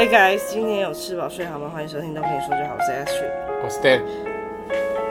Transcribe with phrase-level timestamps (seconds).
[0.00, 1.68] Hey guys，今天有吃饱睡好吗？
[1.68, 3.32] 欢迎收听都跟你说就好，我是 Astrid，
[3.62, 4.00] 我是 Dan。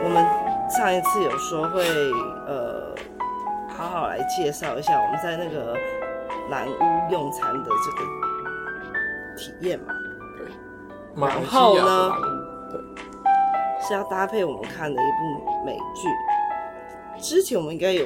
[0.02, 0.26] 我们
[0.68, 1.84] 上一次有说会
[2.48, 2.92] 呃
[3.68, 5.76] 好好来介绍一下我们在那个
[6.50, 9.94] 蓝屋用餐的这个体验嘛。
[10.36, 10.48] 对。
[11.14, 12.12] 然后呢，
[12.68, 12.80] 对，
[13.86, 16.08] 是要搭配我们看的一部美剧。
[17.20, 18.04] 之前我们应该有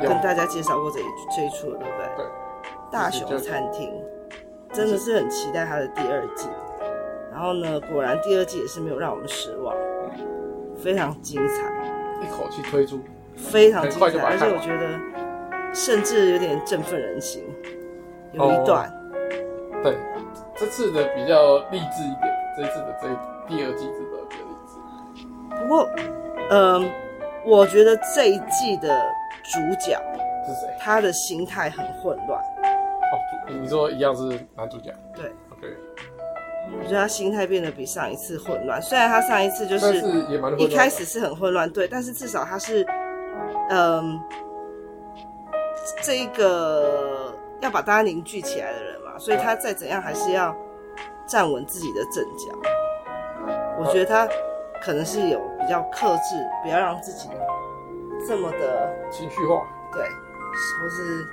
[0.00, 1.04] 跟大家介绍过这一
[1.36, 2.06] 这一出了，对不对？
[2.16, 2.26] 对。
[2.90, 3.92] 大熊餐厅。
[4.74, 6.48] 真的是很期待他的第二季，
[7.30, 9.72] 然后呢，果然第二季也是没有让我们失望，
[10.76, 11.72] 非常精彩，
[12.20, 12.98] 一口气推出，
[13.36, 17.44] 非常精彩，而且我觉得甚至有点振奋人心，
[18.32, 19.96] 有一段，哦、对，
[20.56, 23.08] 这次的比较励志一点，这一次的这
[23.46, 25.62] 第二季真的比较励志。
[25.62, 25.88] 不过，
[26.50, 26.90] 嗯、呃，
[27.46, 28.88] 我觉得这一季的
[29.44, 29.96] 主角
[30.44, 30.76] 是谁？
[30.80, 32.42] 他的心态很混乱。
[33.48, 34.22] 你说一样是
[34.56, 35.76] 男主角，对，OK。
[36.78, 40.02] 我觉得他心态变得比上一次混乱，虽然他上一次就是
[40.56, 42.82] 一开始是很混乱，对，但是至少他是，
[43.68, 44.18] 嗯，
[46.02, 50.56] 这一个要把大家凝聚起来的人嘛，所以他再怎样还是要
[51.26, 52.58] 站稳自己的阵脚。
[53.78, 54.26] 我觉得他
[54.82, 57.28] 可能是有比较克制，不要让自己
[58.26, 61.26] 这么的情绪化，对，或是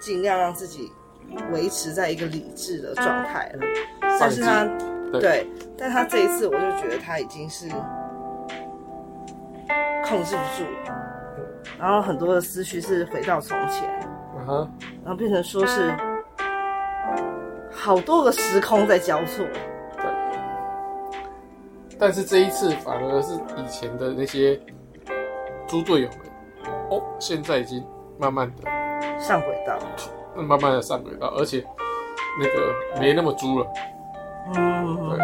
[0.00, 0.94] 尽量让自己。
[1.52, 3.60] 维持在一个理智的状态了，
[4.20, 4.64] 但是他
[5.12, 7.68] 对，对，但他这一次我就觉得他已经是
[10.04, 10.94] 控制不住了，
[11.78, 13.88] 然后很多的思绪是回到从前，
[14.36, 14.70] 嗯哼，
[15.04, 15.94] 然后变成说是
[17.70, 19.46] 好多个时空在交错，
[19.96, 20.04] 对，
[21.98, 24.60] 但是这一次反而是以前的那些
[25.66, 26.18] 猪队友们，
[26.90, 27.84] 哦，现在已经
[28.18, 28.70] 慢慢的
[29.18, 29.78] 上轨道。
[30.42, 31.64] 慢慢的上轨道，而且
[32.40, 33.66] 那个没那么猪了。
[34.54, 35.18] 嗯，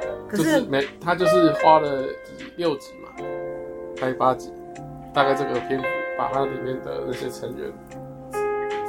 [0.00, 0.10] 对。
[0.28, 2.02] 可是，就是没他就是花了
[2.36, 3.08] 几六集嘛，
[3.98, 4.52] 拍八集，
[5.12, 5.86] 大概这个篇幅
[6.18, 7.72] 把它里面的那些成员，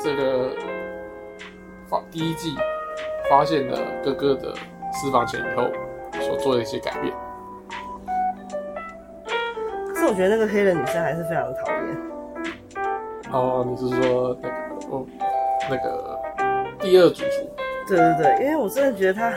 [0.03, 0.51] 这个
[1.87, 2.55] 发第一季
[3.29, 4.53] 发现了哥哥的
[4.91, 5.67] 私房钱以后
[6.21, 7.13] 所做的一些改变。
[9.87, 12.09] 可是我觉得那个黑人女生还是非常的讨厌。
[13.31, 14.55] 哦，你是说那个
[14.89, 15.05] 哦？
[15.69, 16.19] 那个
[16.79, 17.49] 第二主厨，
[17.87, 19.33] 对对对，因为我真的觉得他，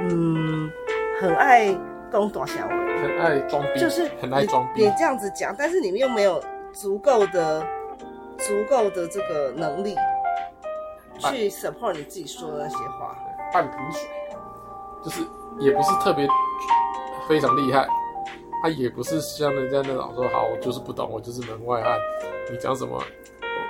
[0.00, 0.70] 嗯，
[1.20, 1.72] 很爱
[2.10, 2.72] 东躲小尾，
[3.02, 4.84] 很爱装逼，就是很爱装逼。
[4.84, 7.64] 你这样子讲，但是你们又没有足够的、
[8.38, 9.94] 足够的这个能力
[11.18, 13.16] 去 support 你自己说的那些话。
[13.52, 14.08] 半瓶水，
[15.04, 15.20] 就是
[15.60, 16.26] 也不是特别
[17.28, 17.86] 非常厉害，
[18.60, 21.96] 他也不是像人家那种说好，我就是不懂，我就是门外汉，
[22.50, 23.00] 你讲什么？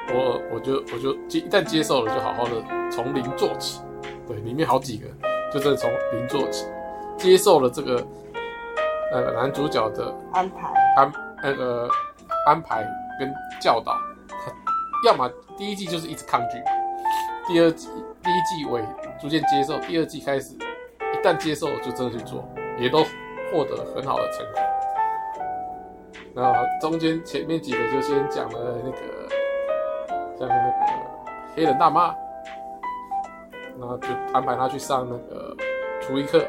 [0.09, 3.81] 我我就我就接一旦接受了，就好好的从零做起。
[4.27, 5.07] 对，里面好几个，
[5.53, 6.67] 就真的从零做起，
[7.17, 8.07] 接受了这个
[9.13, 11.13] 呃男主角的安排安
[11.43, 11.89] 那个
[12.47, 12.85] 安排
[13.19, 13.97] 跟教导。
[15.05, 16.59] 要么第一季就是一直抗拒，
[17.47, 17.89] 第二季
[18.23, 18.83] 第一季尾
[19.21, 23.05] 逐渐接受，第二季开始一旦接受就真的去做，也都
[23.53, 24.63] 获得很好的成果。
[26.35, 29.36] 那中间前面几个就先讲了那个。
[30.39, 30.73] 像那个
[31.55, 32.15] 黑人大妈，
[33.79, 35.57] 然后就安排他去上那个
[36.01, 36.45] 厨艺课，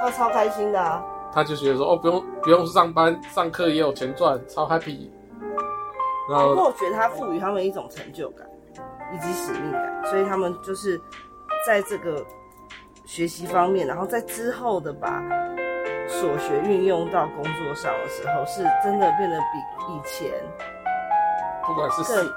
[0.00, 1.02] 他超开心的啊！
[1.32, 5.10] 他就觉得说，哦，不用不用上班，上课也有钱赚，超 happy。
[6.30, 8.46] 然后，我觉得他赋予他们一种成就感
[9.12, 11.00] 以及使命感，所以他们就是
[11.66, 12.24] 在这个
[13.04, 15.22] 学习方面，然后在之后的把
[16.06, 20.30] 所学运用到工作上的时候，是真的变得比以前。
[21.66, 22.30] 不管是更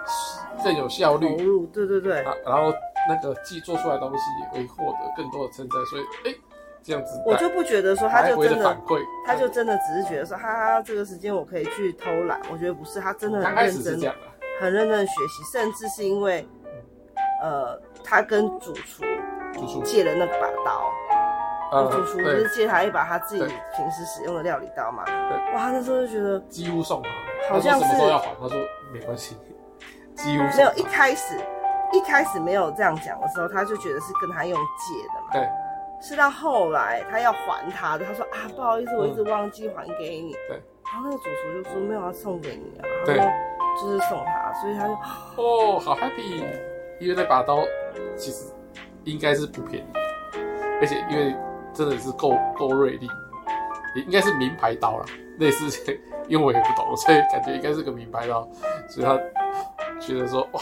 [0.63, 2.73] 更有效率，投入，对对对，啊，然后
[3.07, 6.35] 那个既做出来的东西也会获得更多的称赞，所以哎，
[6.83, 8.99] 这样子我就不觉得说他就真的，反馈。
[9.25, 14.13] 他就真的只是觉得说，哈哈，这个时间我可以去偷懒，我觉得不是，他真的很认真，
[14.59, 16.47] 很认真的学习，甚至是因为，
[17.41, 19.03] 呃，他跟主厨
[19.83, 20.91] 借了那把刀，
[21.71, 23.43] 呃，主厨就是借他一把他自己
[23.75, 25.03] 平时使用的料理刀嘛，
[25.53, 28.57] 哇，他那时候就觉得几乎送他，好像是什么时候要还，他说。
[28.93, 29.35] 没关系，
[30.17, 31.39] 几乎没有一开始，
[31.93, 35.29] 一开始没有这样讲的时候，他就觉得是跟他用借的嘛。
[35.31, 35.47] 对，
[36.01, 40.33] 是到后来他要还他的，他说啊，不好意思，我一直忘记还给你。
[40.49, 40.61] 对，
[40.91, 43.15] 然后那个主厨就说没有要送给你啊，对，
[43.79, 44.93] 就是送他，所以他就
[45.35, 46.43] 哦，好 happy，
[46.99, 47.59] 因为那把刀
[48.15, 48.51] 其实
[49.03, 49.87] 应该是不便宜，
[50.81, 51.35] 而且因为
[51.73, 53.07] 真的是够够锐利，
[53.95, 55.05] 也应该是名牌刀了，
[55.37, 55.95] 类似。
[56.27, 58.45] 因为我也不懂，所以感觉应该是个名牌刀，
[58.89, 59.17] 所以他
[60.07, 60.61] 觉得说哇，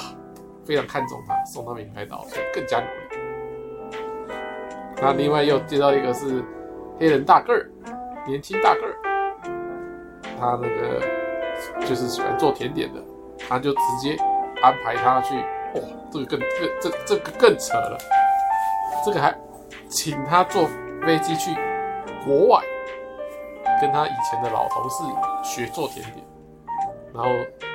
[0.66, 3.22] 非常看重他，送他名牌刀，所以更加努力。
[5.00, 6.44] 那另外又接到一个是
[7.00, 7.70] 黑人大个儿，
[8.26, 8.96] 年轻大个儿，
[10.40, 11.00] 他那个
[11.86, 13.00] 就是喜欢做甜点的，
[13.48, 14.18] 他就直接
[14.64, 15.36] 安排他去，
[15.76, 15.82] 哇，
[16.12, 16.50] 这个更更
[16.82, 17.98] 这这个更扯了，
[19.06, 19.32] 这个还
[19.90, 20.68] 请他坐
[21.06, 21.52] 飞机去
[22.26, 22.64] 国外，
[23.80, 25.04] 跟他以前的老同事
[25.44, 26.26] 学做甜点，
[27.16, 27.30] 然后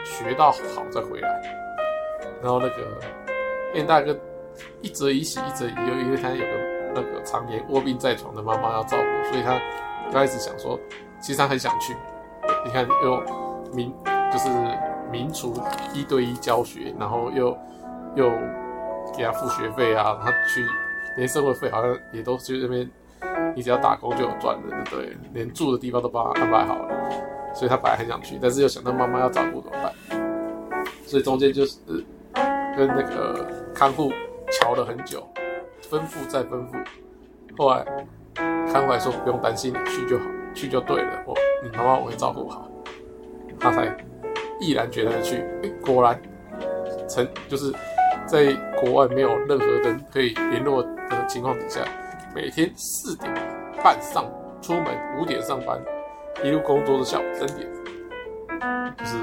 [0.05, 1.41] 学到好再回来，
[2.43, 2.87] 然后那个
[3.75, 4.17] 燕大哥
[4.83, 6.71] 一则以喜一则以忧，因为他有个。
[6.93, 9.57] 那个常年卧病在床的妈妈要照顾，所以他
[10.11, 10.77] 刚开始想说，
[11.23, 11.95] 其实他很想去。
[12.65, 13.23] 你看，又
[13.73, 13.95] 民
[14.33, 14.49] 就是
[15.09, 15.55] 民厨
[15.95, 17.57] 一对一教学，然后又
[18.17, 18.29] 又
[19.17, 20.67] 给他付学费啊，他去
[21.17, 22.91] 连生活费好像也都去那边，
[23.55, 26.89] 你只要打工就有赚的，对，连住的地方都帮他安排好了。
[27.52, 29.93] 所以他本来很想去，但是又想到妈妈要照顾怎么办？
[31.06, 31.79] 所以中间就是
[32.76, 34.12] 跟那个看护
[34.52, 35.26] 乔了很久。
[35.91, 36.87] 吩咐再吩咐，
[37.58, 37.85] 后来
[38.73, 40.25] 看护说不用担心，你去就好，
[40.55, 41.25] 去就对了。
[41.26, 42.70] 我你妈妈我会照顾好，
[43.58, 43.93] 他才
[44.61, 45.38] 毅然决然的去。
[45.62, 46.17] 欸，果然
[47.08, 47.75] 成就是
[48.25, 51.81] 在国外没有任何人可以联络的情况底下，
[52.32, 53.35] 每天四点
[53.82, 54.31] 半上
[54.62, 54.87] 出门，
[55.19, 55.76] 五点上班，
[56.43, 57.69] 一路工作的下午三点，
[58.97, 59.17] 就是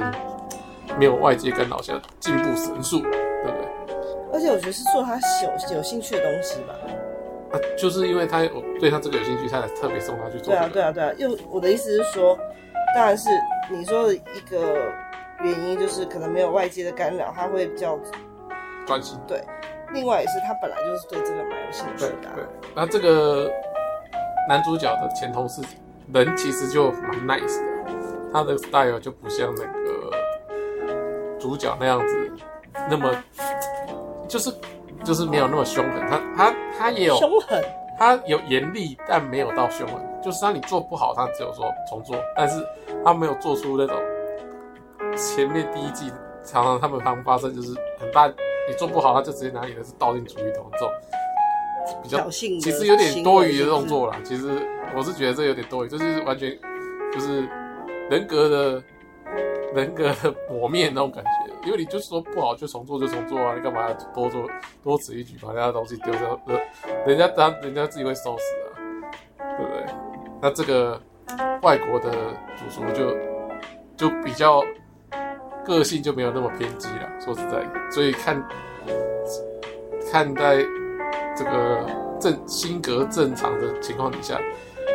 [0.98, 3.12] 没有外界干扰下进步神速，对
[3.44, 3.68] 不对？
[4.33, 6.74] 而且我觉得是做他有有兴趣的东西吧。
[7.51, 10.54] 啊，就是因为他我对他这个有兴趣，他才特别送他去做。
[10.54, 11.13] 对啊，对啊，对啊。
[11.18, 12.38] 又我的意思是说，
[12.94, 13.30] 当然是
[13.71, 14.92] 你说的一个
[15.42, 17.98] 原因，就是可能没有外界的干扰，他会比较
[18.86, 19.18] 专心。
[19.25, 19.42] 对，
[19.94, 22.33] 另外也是他本来就是对这个蛮有兴趣的啊。
[22.36, 23.50] 对，对，那这个
[24.50, 25.62] 男主角的前同事
[26.13, 27.86] 人其实就蛮 nice 的，
[28.33, 30.12] 他的 style 就不像那个
[31.39, 32.31] 主角那样子
[32.89, 33.12] 那么。
[34.27, 34.54] 就是
[35.06, 37.63] 就是没有那么凶狠，他他他也有凶狠，
[37.98, 39.95] 他有严厉，但没有到凶狠。
[40.21, 42.62] 就是当你做不好，他只有说重做，但是
[43.06, 43.98] 他没有做出那种
[45.15, 46.12] 前面第一季
[46.44, 50.92] 常常他们常发生就是很大，你做不好，他就直接拿你的是倒进厨余桶这种
[52.04, 54.18] 比较其实有点多余的动作啦。
[54.25, 54.59] 其实
[54.95, 56.57] 我是觉得这有点多余，就是完全
[57.13, 57.48] 就是
[58.10, 58.84] 人格的
[59.74, 61.30] 人格的磨灭那种感觉。
[61.66, 64.50] 因为你就是说不好就重做就重做啊，你干嘛要多做
[64.81, 66.39] 多此一举把人家东西丢掉？
[66.48, 66.57] 呃
[67.06, 69.86] 人家当人家自己会收拾啊，对不对？
[70.42, 71.01] 那这个
[71.62, 72.12] 外国的
[72.56, 73.18] 主厨就
[73.98, 74.63] 就比较
[75.66, 78.48] 个性就没有那么偏激了，说实在，所以看
[80.10, 80.57] 看待
[81.36, 81.86] 这个
[82.18, 84.40] 正性格正常的情况底下，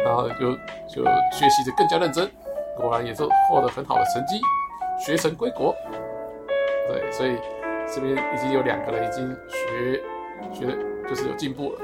[0.05, 0.53] 然后就
[0.89, 2.31] 就学习的更加认真，
[2.77, 4.41] 果然也是获得很好的成绩，
[4.99, 5.75] 学成归国。
[6.89, 7.37] 对，所以
[7.93, 10.03] 这边已经有两个人已经学
[10.53, 10.77] 学，
[11.09, 11.79] 就是有进步了。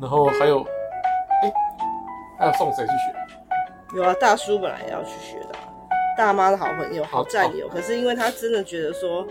[0.00, 0.62] 然后还有，
[1.42, 1.52] 哎，
[2.38, 3.96] 还有送谁去学？
[3.96, 5.54] 有啊，大叔本来也要去学的，
[6.16, 7.68] 大妈的好朋友、好战友。
[7.68, 9.26] 可是因为他真的觉得说，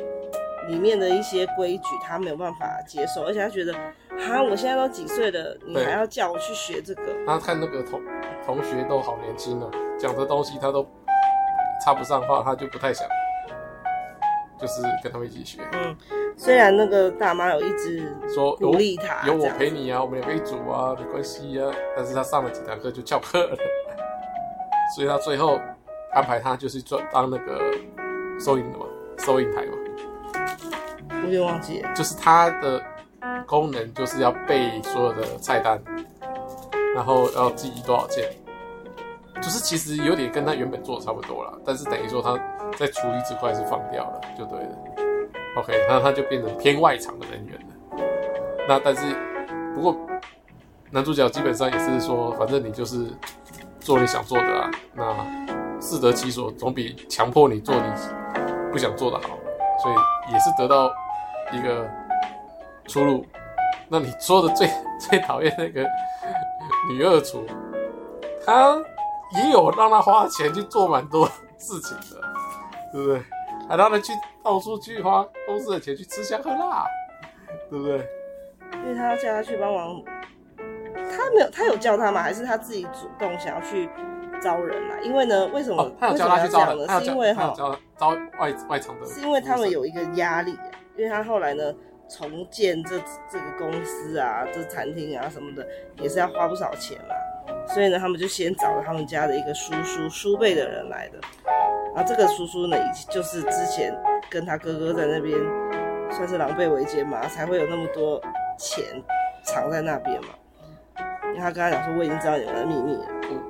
[0.67, 3.73] 里面的一些规矩他没有办法接受，而且他觉得，
[4.19, 7.13] 哈，我现在都几岁了，你还要叫我去学这个？
[7.25, 8.01] 他看那个同
[8.45, 10.85] 同学都好年轻哦，讲的东西他都
[11.83, 13.07] 插不上话，他就不太想。
[14.59, 15.61] 就是跟他们一起学。
[15.73, 15.95] 嗯，
[16.35, 21.71] 虽然那个大妈有一直说鼓励他，有我陪你啊，我们也可以组啊，没关系啊。
[21.95, 23.57] 但是他上了几堂课就翘课了，
[24.95, 25.59] 所以他最后
[26.11, 27.61] 安排他就是做当那个
[28.39, 28.87] 收银的嘛，
[29.19, 29.76] 收银台嘛。
[31.23, 31.83] 有点忘记。
[31.95, 32.81] 就是它的
[33.45, 35.81] 功能就是要背所有的菜单，
[36.95, 38.29] 然后要记忆多少件，
[39.41, 42.39] 就是其实有点跟他原本做的差不多了，但是等于说他。
[42.77, 44.69] 在处理这块是放掉了，就对了。
[45.55, 48.03] OK，那他就变成偏外场的人员了。
[48.67, 49.15] 那但是，
[49.73, 49.97] 不过
[50.91, 53.07] 男主角基本上也是说，反正你就是
[53.79, 54.69] 做你想做的啊。
[54.93, 57.81] 那适得其所，总比强迫你做你
[58.69, 59.39] 不想做的好。
[59.81, 60.91] 所以也是得到
[61.51, 61.89] 一个
[62.87, 63.25] 出路。
[63.89, 65.85] 那你说的最 最讨厌那个
[66.89, 67.45] 女二厨，
[68.45, 68.77] 她
[69.35, 71.25] 也有让她花钱去做蛮多
[71.57, 72.27] 事情的。
[72.93, 73.21] 对不对？
[73.67, 76.85] 还让她去到处去花公司的钱去吃香喝辣，
[77.69, 77.97] 对不对？
[78.83, 80.01] 因为他要叫他去帮忙，
[80.95, 82.21] 他没有，他有叫他吗？
[82.21, 83.89] 还是他自己主动想要去
[84.41, 84.95] 招人啊？
[85.03, 85.83] 因为呢，为什么？
[85.83, 87.53] 哦、他有叫他去招人，是因为哈，
[87.97, 90.63] 招外外场的，是因为他们有一个压力、啊，
[90.97, 91.73] 因为他后来呢
[92.09, 92.97] 重建这
[93.29, 95.67] 这个公司啊，这餐厅啊什么的，
[96.01, 97.15] 也是要花不少钱嘛。
[97.67, 101.19] 所以呢，他们就先找了他们家的一个叔叔叔辈的人来的。
[101.93, 102.77] 然后这个叔叔呢，
[103.09, 103.93] 就是之前
[104.29, 105.37] 跟他哥哥在那边
[106.09, 108.21] 算是狼狈为奸嘛，才会有那么多
[108.57, 108.83] 钱
[109.43, 110.29] 藏在那边嘛。
[111.25, 113.05] 因为他跟他讲说我已经知道你们的秘密了。
[113.29, 113.41] 嗯，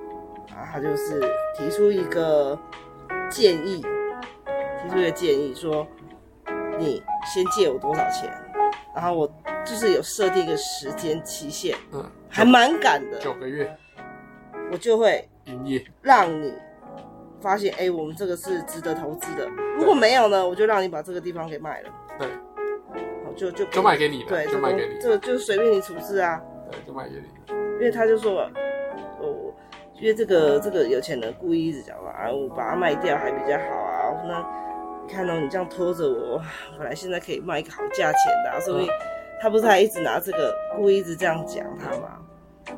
[0.50, 1.22] 然后他就是
[1.56, 2.58] 提出一个
[3.30, 3.82] 建议，
[4.82, 5.86] 提出一个建议说，
[6.78, 8.32] 你先借我多少钱，
[8.96, 9.28] 然后我
[9.66, 13.70] 就是有设定一个时间期限，嗯，还蛮赶的，九个月，
[14.72, 16.54] 我就会营业，让你
[17.42, 19.48] 发现，哎、欸，我们这个是值得投资的。
[19.78, 21.90] 如果没有呢，我就让你把这个地方给卖了。
[22.18, 22.28] 对，
[23.36, 26.42] 就就就卖给你了，对，就卖给你，这个就随便你处置啊。
[26.72, 27.54] 对，就卖给你。
[27.74, 28.52] 因为他就说了，
[29.22, 29.54] 哦，
[30.00, 34.14] 因为这个这个有钱人故意一直讲嘛，啊，我把它卖掉还比较好啊。
[34.28, 34.67] 那你
[35.08, 36.42] 看到、喔、你这样拖着我，
[36.78, 38.90] 本来现在可以卖一个好价钱的、啊，所以
[39.42, 42.20] 他不是还一直拿这个故意一直这样讲他吗？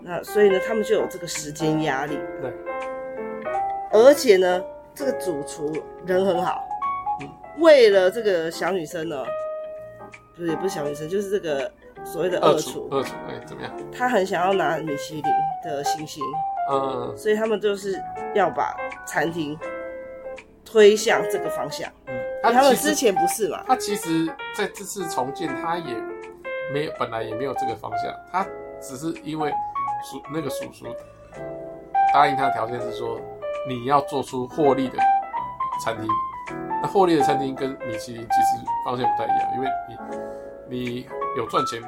[0.01, 2.19] 那所以呢，他们就有这个时间压力。
[2.41, 2.53] 对。
[3.91, 5.73] 而且呢，这个主厨
[6.05, 6.63] 人很好，
[7.57, 9.25] 为了这个小女生呢，
[10.35, 11.71] 不是也不是小女生，就是这个。
[12.05, 13.69] 所谓的二厨，二厨，哎，怎么样？
[13.91, 15.23] 他很想要拿米其林
[15.65, 16.23] 的星星，
[16.71, 18.01] 嗯，所以他们就是
[18.33, 18.73] 要把
[19.05, 19.59] 餐厅
[20.63, 21.91] 推向这个方向。
[22.05, 23.63] 嗯，他们之前不是嘛？
[23.67, 25.95] 他其实在这次重建，他也
[26.73, 28.45] 没有，本来也没有这个方向，他
[28.81, 29.51] 只是因为
[30.09, 30.85] 叔那个叔叔
[32.13, 33.19] 答应他的条件是说，
[33.67, 34.97] 你要做出获利的
[35.83, 36.07] 餐厅。
[36.81, 39.69] 那获利的餐厅跟米其林其实方向不太一样，因为
[40.69, 41.09] 你你。
[41.37, 41.79] 有赚钱，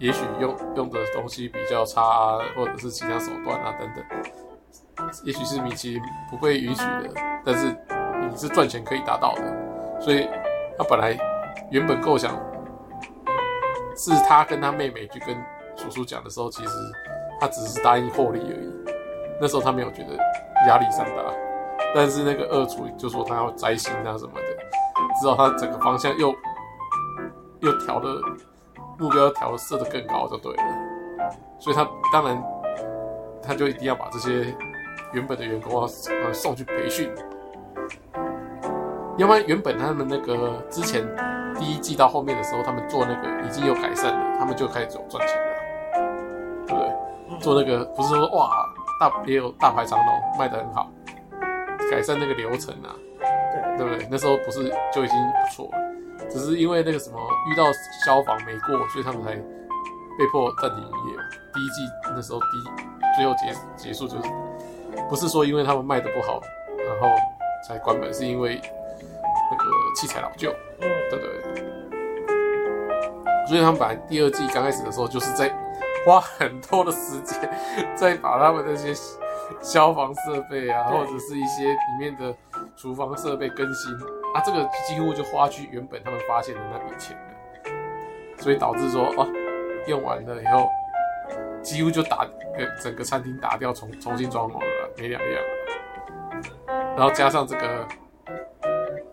[0.00, 4.04] 也许用用的东西比较差啊，或者是其他手段啊等等，
[5.24, 7.08] 也许是米其林不会允许的，
[7.46, 7.68] 但是
[8.20, 9.42] 你是赚钱可以达到的，
[10.02, 10.28] 所以
[10.76, 11.16] 他本来
[11.70, 12.32] 原本构想
[13.96, 15.36] 是他跟他妹妹去跟
[15.76, 16.70] 叔叔讲的时候，其实
[17.40, 18.94] 他只是答应获利而已，
[19.40, 20.16] 那时候他没有觉得
[20.66, 21.22] 压力山大，
[21.94, 26.34] 但是那个二厨就说他要摘星啊什么的，知道他整个方向又
[27.60, 28.20] 又调了。
[28.98, 32.40] 目标调设的更高就对了，所以他当然
[33.42, 34.54] 他就一定要把这些
[35.12, 35.88] 原本的员工啊
[36.32, 37.12] 送去培训，
[39.18, 41.06] 要不然原本他们那个之前
[41.58, 47.40] 第一季到后面的时候，他们做那个已经有改善了，他们就开始有赚钱了，对不对？
[47.40, 48.66] 做那个不是说哇
[48.98, 50.90] 大也有大排长龙卖的很好，
[51.90, 54.08] 改善那个流程啊，对对不对？
[54.10, 55.78] 那时候不是就已经不错了。
[56.30, 57.18] 只是因为那个什么
[57.50, 57.64] 遇到
[58.06, 61.22] 消防没过，所以他们才被迫暂停营业嘛。
[61.52, 64.30] 第一季那时候第一最后结结束就是
[65.08, 66.40] 不是说因为他们卖的不好，
[66.78, 67.14] 然后
[67.68, 68.60] 才关门，是因为
[69.58, 70.50] 那个器材老旧。
[70.80, 71.64] 嗯，对对对。
[73.46, 75.52] 所以他们本来第二季刚开始的时候就是在
[76.06, 77.50] 花很多的时间
[77.94, 78.94] 在把他们那些
[79.60, 82.34] 消防设备啊，或者是一些里面的
[82.76, 83.92] 厨房设备更新。
[84.34, 89.28] 啊，这个几乎就花去原本他们发现的那笔钱了，所以导致说哦，
[89.86, 90.70] 用完了以后，
[91.62, 92.30] 几乎就打个
[92.82, 95.42] 整个餐厅打掉，重重新装潢了，没两样。
[96.96, 97.86] 然后加上这个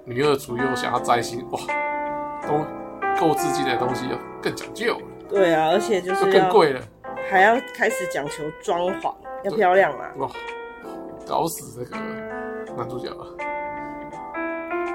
[0.09, 1.59] 女二主又想要摘星，哇，
[2.41, 2.65] 都
[3.19, 5.01] 购置进来的东西又更讲究了。
[5.29, 6.81] 对啊，而且就是更贵了，
[7.29, 9.13] 还要开始讲求装潢
[9.43, 10.05] 要漂亮嘛。
[10.17, 10.29] 哇，
[11.27, 11.95] 搞死这个
[12.75, 13.23] 男主角了！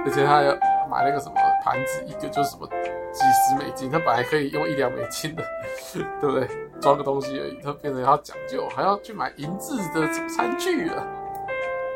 [0.04, 0.52] 而且他要
[0.90, 2.66] 买那个什么盘子，一个就是什么
[3.12, 5.44] 几十美金，他本来可以用一两美金的，
[6.21, 6.49] 对不对？
[6.80, 11.06] 装个东西而已，他变成要讲究，还要去买银质的餐具了，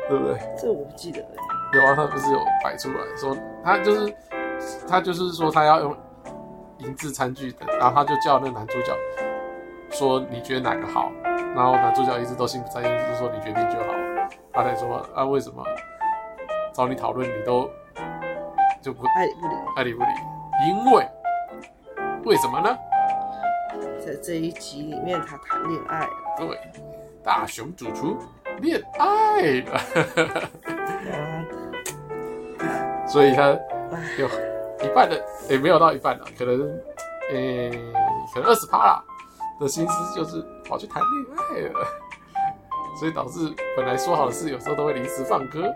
[0.07, 0.39] 对不对？
[0.57, 1.27] 这个我不记得了。
[1.73, 4.15] 有啊，他不是有摆出来说，他就是
[4.87, 5.95] 他就是说他要用
[6.79, 8.95] 银质餐具的，然后他就叫那个男主角
[9.91, 11.11] 说，你觉得哪个好？
[11.55, 13.93] 然后男主角一直都心不在焉，就是说你决定就好。
[14.53, 15.63] 他才说啊，为什么
[16.73, 17.69] 找你讨论你都。
[18.81, 20.07] 就不爱理不理，爱理不理，
[20.69, 21.05] 因为
[22.23, 22.77] 为什么呢？
[23.99, 26.09] 在这一集里面，他谈恋爱了。
[26.37, 26.57] 对，
[27.21, 28.17] 大熊主厨
[28.61, 29.81] 恋爱了，
[33.09, 33.49] 所以他
[34.17, 34.27] 有
[34.85, 35.15] 一半的
[35.49, 36.61] 也、欸、没有到一半了，可能
[37.31, 37.79] 诶、欸，
[38.33, 39.03] 可能二十趴啦
[39.59, 41.85] 的心思就是跑去谈恋爱了，
[42.99, 45.69] 所以导致本来说好的事，有时候都会临时放歌，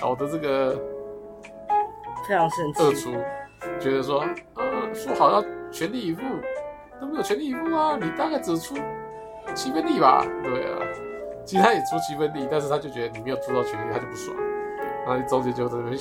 [0.00, 0.76] 搞得这个。
[2.28, 2.82] 非常生气。
[2.82, 3.12] 二厨
[3.78, 4.24] 觉得说，
[4.56, 6.22] 呃，说好要全力以赴，
[7.00, 7.96] 都没有全力以赴啊！
[8.00, 8.74] 你大概只出
[9.54, 10.26] 七分力吧？
[10.42, 10.78] 对啊，
[11.44, 14.36] 其实他也出七分力，但是他就觉得你没有出到全力，他就不爽。
[15.04, 15.96] 然后你中间就在那边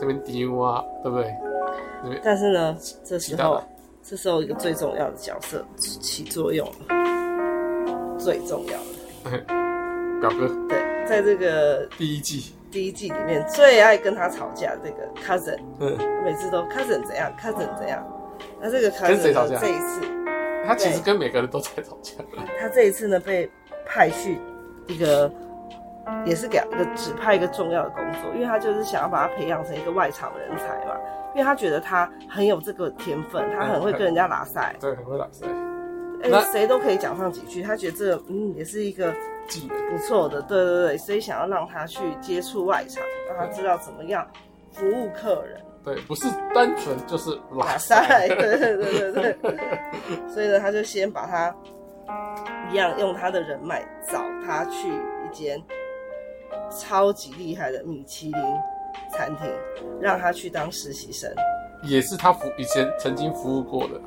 [0.00, 2.20] 这边丢啊，对不对？
[2.24, 3.62] 但是呢，这时候
[4.02, 9.38] 这时候一个最重要的角色起作用了，最重要的
[10.20, 10.48] 表哥。
[10.68, 12.54] 对，在这个第一季。
[12.70, 18.06] 第一季里面最爱跟他吵架这个 cousin，嗯，每次都 cousin 怎样，cousin 怎样。
[18.60, 19.20] 那这个 cousin
[19.58, 20.00] 这一次
[20.64, 22.12] 他其实跟每个人都在吵架。
[22.60, 23.50] 他这一次呢，被
[23.84, 24.38] 派去
[24.86, 25.28] 一个，
[26.24, 30.94] 也是给一个指派一个重要的工作，因为他就是想要把他培养成一个外场人才嘛，
[31.34, 35.46] 因为他觉得他很有这个天分，他很会跟人家拉赛，对，很会拉赛，
[36.22, 39.12] 哎，谁都可以讲上几句，他觉得这个嗯也是一个
[39.90, 44.26] 不错的，对对对，所以想要让他去接触外场，让他知道怎么样
[44.72, 45.60] 服务客人。
[45.82, 49.58] 对，不是单纯就是拉赛，对对对对对。
[50.28, 51.54] 所以呢，他就先把他
[52.70, 55.58] 一样用他的人脉找他去一间
[56.70, 58.40] 超级厉害的米其林
[59.12, 59.50] 餐厅，
[60.00, 61.30] 让他去当实习生。
[61.82, 64.00] 也是他服以前曾经服务过的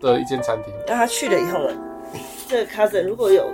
[0.00, 0.72] 的一间餐厅。
[0.86, 1.76] 让他去了以后呢，
[2.48, 3.52] 这个 cousin 如果有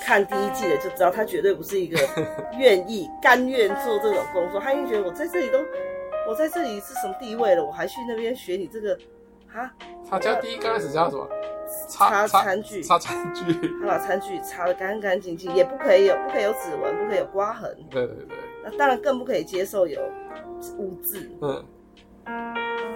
[0.00, 1.98] 看第一季的就知道，他绝对不是一个
[2.58, 5.58] 愿意甘愿做这种工作，他一定觉得我在这里都。
[6.28, 7.64] 我在这里是什么地位了？
[7.64, 8.96] 我还去那边学你这个，
[9.52, 9.68] 哈？
[10.08, 11.26] 他家第一刚开始叫什么？
[11.88, 13.52] 擦餐具，擦餐具。
[13.80, 17.76] 他 把餐具擦得干干净净，也不可以有，不可以有指纹，不可以有刮痕。
[17.90, 18.36] 对对对。
[18.64, 20.00] 那当然更不可以接受有
[20.78, 21.30] 污渍。
[21.40, 21.64] 嗯。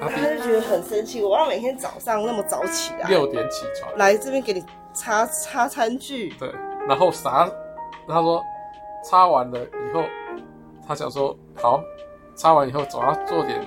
[0.00, 4.62] 他就觉得很生气，我要每天早上那么早起来，六点起床来这边给你
[4.92, 6.30] 擦擦餐具。
[6.38, 6.52] 对。
[6.86, 7.50] 然后啥？
[8.06, 8.42] 他说
[9.02, 10.04] 擦完了以后，
[10.86, 11.80] 他想说好。
[12.36, 13.64] 擦完以后，总要做点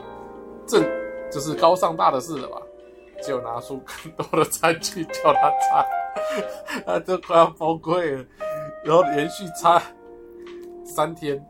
[0.65, 0.83] 正，
[1.31, 2.61] 就是高尚大的事了吧？
[3.21, 5.86] 就拿出更多的餐具叫他擦，
[6.86, 8.25] 他都快要崩溃了。
[8.83, 9.81] 然后连续擦
[10.83, 11.43] 三天，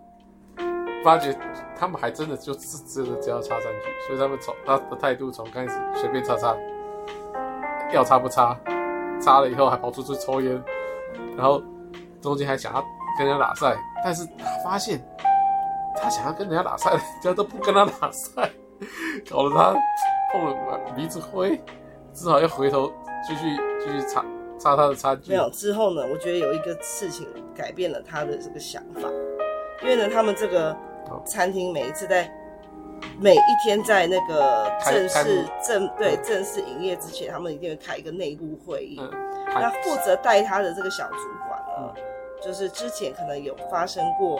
[1.04, 1.38] 发觉
[1.78, 6.56] 他们还真的就是真的只要擦餐具，所以他们从他的态度从开始随便擦擦，
[7.94, 8.58] 要擦不擦，
[9.20, 10.64] 擦了以后还跑出去抽烟，
[11.36, 11.62] 然后
[12.22, 12.84] 中间还想要
[13.18, 15.02] 跟人家打赛，但是他发现。
[16.00, 18.48] 他想要跟人家打赛，人家都不跟他打赛，
[19.28, 19.74] 搞得他
[20.32, 21.60] 碰了鼻子灰，
[22.14, 22.92] 只好要回头
[23.28, 24.24] 继续继续擦
[24.60, 25.32] 擦他的餐具。
[25.32, 29.10] 没有之后呢，我觉得有一个事情改变了他的这个想法，
[29.82, 30.76] 因为呢，他们这个
[31.26, 32.32] 餐厅每一次在
[33.20, 39.00] 每一天在那个正式正对正式营业之前，他们一定会开一个内部会议。
[39.00, 39.10] 嗯，
[39.54, 41.94] 那负责带他的这个小主管呢，
[42.42, 44.40] 就是之前可能有发生过。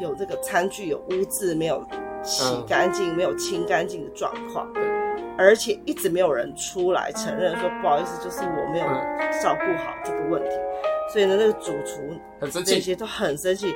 [0.00, 1.84] 有这个餐具有污渍，没有
[2.22, 4.72] 洗干净，嗯、没有清干净的状况，
[5.38, 8.86] 而且一直没有人出来承认说不好意思，就是我没有
[9.40, 10.50] 照顾好这个问题，
[11.12, 13.72] 所以呢，那个主厨很生气，这些都很生气，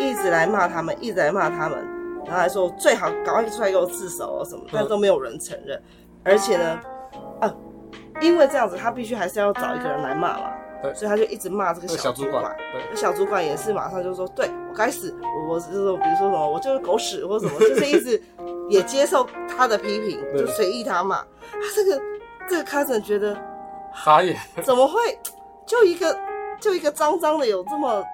[0.00, 1.78] 一直来骂他们，一直来骂他们，
[2.24, 5.80] 然后还说最好赶快出来给我自首哦什么，但都没有人承认，
[6.24, 6.80] 而且呢，
[7.40, 7.54] 啊，
[8.20, 10.50] 因为这样子，他必须还是要找一个人来骂嘛。
[10.82, 12.56] 对所以他就一直骂这个小主管，
[12.90, 18.20] 那小主管也是马上就说：“对我该死，我我是说，比如说什么，我就是狗屎或什么，就是一直
[18.68, 21.18] 也接受他的批评，就随意他骂。”
[21.52, 22.02] 他这个
[22.48, 23.36] 这个 cousin 觉得
[24.04, 24.98] 傻眼，怎么会
[25.64, 26.18] 就一个
[26.60, 28.04] 就一个脏脏的有这么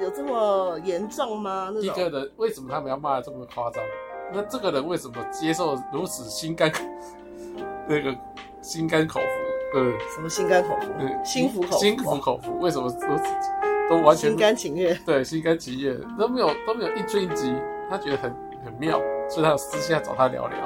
[0.00, 1.70] 有这么严重吗？
[1.74, 3.82] 那一个人为什么他们要骂的这么夸张？
[4.32, 6.70] 那这个人为什么接受如此心甘
[7.88, 8.14] 那个
[8.62, 9.47] 心甘口服？
[9.74, 10.86] 嗯，什么心甘口服？
[10.98, 11.78] 嗯，心服口服。
[11.78, 14.98] 心服口服，为什么都都完全心甘情愿？
[15.04, 17.54] 对，心甘情愿都没有都没有一追一击，
[17.90, 20.56] 他觉得很很妙，所以他私下找他聊聊。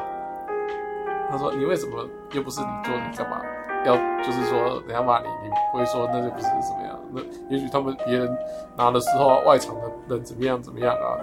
[1.31, 3.41] 他说：“你为什么又不是你做，你干嘛
[3.87, 7.01] 要就是说人家骂你，你不会说那就不是怎么样？
[7.11, 8.29] 那也许他们别人
[8.77, 11.17] 拿的时候，外场的人怎么样怎么样啊？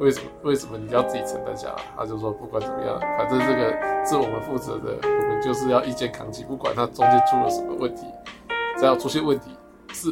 [0.00, 8.06] 为什么为什么你要自己承担下来？”他就说：“不管怎么样，反正这个是我们负责的。”我们就是要一肩扛起，不管它中间出了什么问题，
[8.78, 9.56] 只要出现问题，
[9.92, 10.10] 是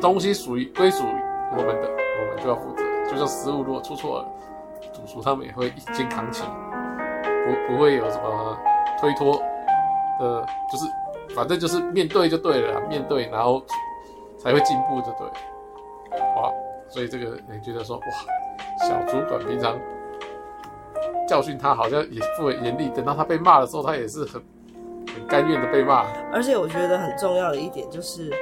[0.00, 1.22] 东西属于归属于
[1.56, 2.82] 我们的，我们就要负责。
[3.10, 4.28] 就像食物如果出错了，
[4.92, 6.44] 主厨他们也会一肩扛起，
[7.46, 8.58] 不不会有什么
[9.00, 9.40] 推脱
[10.20, 13.62] 的，就是反正就是面对就对了，面对然后
[14.38, 15.26] 才会进步，就对。
[16.36, 16.52] 哇，
[16.88, 18.02] 所以这个你觉得说哇，
[18.80, 19.78] 小主管平常
[21.26, 24.42] 教训他好像也不会严厉，等到他被骂的时候，他也是很。
[25.26, 28.32] 甘愿的被骂，而且我觉得很重要的一点就是，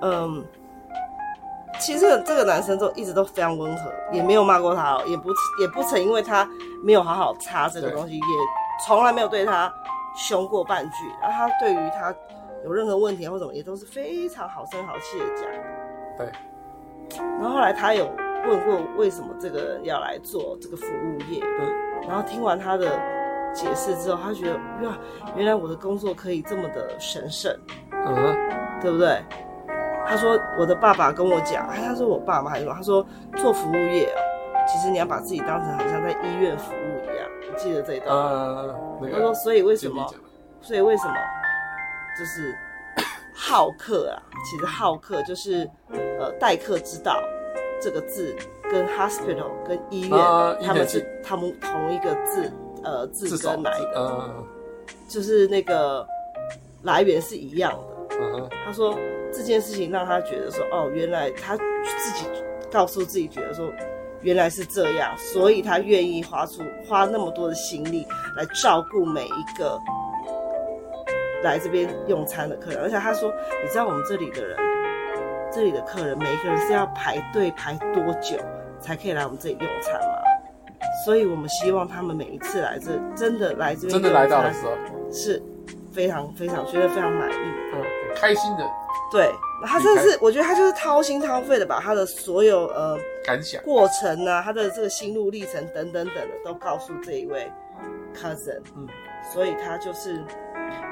[0.00, 0.42] 嗯，
[1.78, 5.28] 其实这个这个男生都一直都非常温和，也没有骂过他，也不
[5.60, 6.48] 也不曾因为他
[6.82, 8.22] 没有好好擦这个东西，也
[8.86, 9.70] 从来没有对他
[10.16, 11.04] 凶过半句。
[11.20, 12.14] 然后他对于他
[12.64, 15.44] 有任何问题或什么，也都是非常好声好气的讲。
[16.16, 16.32] 对。
[17.38, 18.10] 然后后来他有
[18.46, 22.86] 问过为什么这个人要来做这个服务业，嗯，然后听完他的。
[23.54, 24.54] 解释之后，他觉得
[24.86, 24.98] 哇，
[25.34, 27.50] 原来我的工作可以这么的神圣，
[27.90, 28.36] 嗯，
[28.82, 29.18] 对不对？
[30.06, 34.20] 他说我的爸爸跟我讲，他说我爸妈还说，他说做服务业啊，
[34.68, 37.26] 其实你要把自己当成好像在医院服务一样。
[37.40, 38.14] 你记得这一段？
[38.14, 40.06] 呃，那个、他说，所以为什么？
[40.60, 41.14] 所以为什么？
[42.18, 42.54] 就是
[43.32, 45.66] 好客啊，其实好客就是
[46.18, 47.18] 呃待客之道
[47.80, 48.34] 这个字
[48.70, 54.44] 跟 hospital 跟医院，啊、他们是他们同一个字呃字根来的，呃、
[55.08, 56.06] 就是那个
[56.82, 58.16] 来源是一样的。
[58.18, 58.98] 嗯、他说
[59.32, 62.24] 这件事情让他觉得说哦，原来他自己
[62.70, 63.70] 告诉自己觉得说
[64.22, 69.78] 原来是这样，所以他愿意花出花那么多的心力来照顾每一个。
[71.44, 73.30] 来这边用餐的客人，而且他说
[73.62, 74.56] ：“你知道我们这里的人，
[75.56, 78.36] 这里的客人，每一个人是要排队排多久
[78.78, 80.18] 才可以来我们这里用餐吗？
[81.02, 84.72] 所以我们希望他们每一次来这，真的来这边，真的来到的时候，
[85.10, 85.42] 是
[85.90, 87.34] 非常非常觉得非常满意，
[87.72, 87.82] 嗯，
[88.14, 88.70] 开心的。
[89.10, 89.32] 对，
[89.64, 97.50] 他真的是，我觉得他就是掏心掏肺的把他的所有呃感想、过程啊，他的这个心路历程等等等的都告诉这一位
[98.14, 98.86] cousin，嗯，
[99.32, 100.22] 所以他就是。”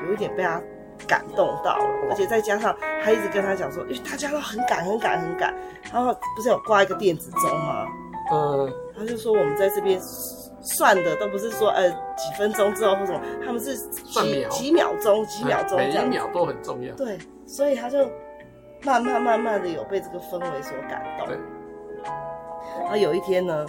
[0.07, 0.61] 有一点被他
[1.07, 5.54] 感动到了，而且再加上他一直跟他讲说，因为大家都很赶很赶很赶，
[5.92, 7.87] 然后不是有挂一个电子钟吗？
[8.33, 10.00] 嗯，他就说我们在这边
[10.62, 16.94] 算的都不是说呃几分钟之后或什么，他们是几几秒钟几秒钟，每一秒都很重要。
[16.94, 18.11] 对，所以他就
[18.83, 21.26] 慢慢慢慢的有被这个氛围所感动。
[21.26, 21.38] 对，
[22.80, 23.66] 然后有一天呢，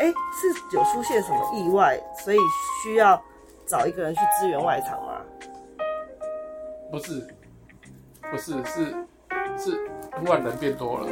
[0.00, 2.38] 哎，是有出现什么意外，所以
[2.82, 3.20] 需要。
[3.70, 5.17] 找一个人去支援外场吗？
[6.90, 7.26] 不是，
[8.30, 8.86] 不是，是
[9.58, 9.80] 是
[10.16, 11.08] 突然人变多了，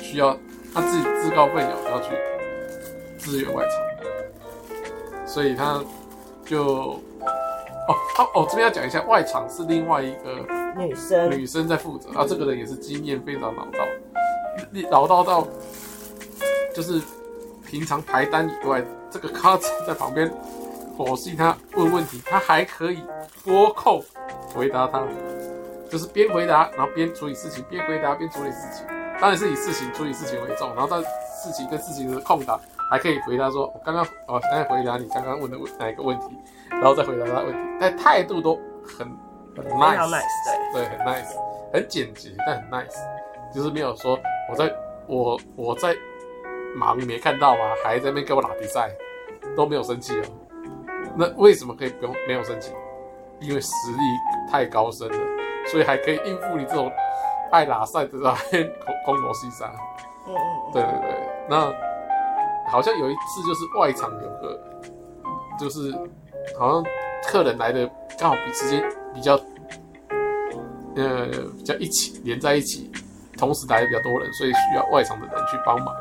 [0.00, 0.36] 需要
[0.72, 2.12] 他自己自告奋勇要去
[3.18, 5.84] 支援外场，所以他
[6.44, 6.64] 就
[7.20, 13.86] 哦，他哦这边要讲一下，外场是另外一个女生，女生在负责，啊，这个人也是经验非常老道，
[14.90, 15.46] 老道到
[16.74, 17.00] 就是
[17.66, 20.32] 平常排单以外，这个 卡子在旁边。
[20.96, 23.02] 否信他问问题，他还可以
[23.44, 24.02] 拨空
[24.54, 25.02] 回答他，
[25.90, 28.86] 就是边回答然后边处理事情，边回答边处理事情。
[29.20, 31.08] 当然是以事情处理事情为重，然后在
[31.42, 36.36] 事情跟事情的空档还可以回答说：“我刚刚哦，现在回答你刚刚问的问哪一个问题，
[36.68, 39.08] 然后再回答他问题。”但态度都很
[39.56, 40.22] 很 nice，, nice
[40.74, 41.34] 对，对，很 nice，
[41.72, 42.94] 很简洁，但很 nice，
[43.54, 44.18] 就是没有说
[44.50, 44.74] 我在
[45.06, 45.96] 我我在
[46.74, 47.60] 忙，你没看到吗？
[47.82, 48.90] 还在那边跟我打比赛，
[49.56, 50.24] 都没有生气哦。
[51.16, 52.72] 那为什么可以不用没有生气？
[53.40, 55.18] 因为实力太高深了，
[55.66, 56.90] 所以还可以应付你这种
[57.50, 58.34] 爱拉赛的这种
[59.04, 59.70] 空空罗西沙。
[60.26, 61.28] 嗯嗯，对对对。
[61.48, 61.72] 那
[62.68, 64.60] 好像有一次就是外场有个，
[65.58, 65.92] 就是
[66.58, 66.84] 好像
[67.24, 68.82] 客人来的刚好比时间
[69.14, 69.38] 比较，
[70.96, 72.90] 呃，比较一起连在一起，
[73.38, 75.94] 同时来的比较多人，所以需要外场的人去帮忙。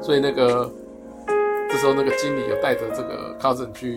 [0.00, 0.70] 所以那个。
[1.66, 3.96] 这时候，那个经理有带着这个 cousin 去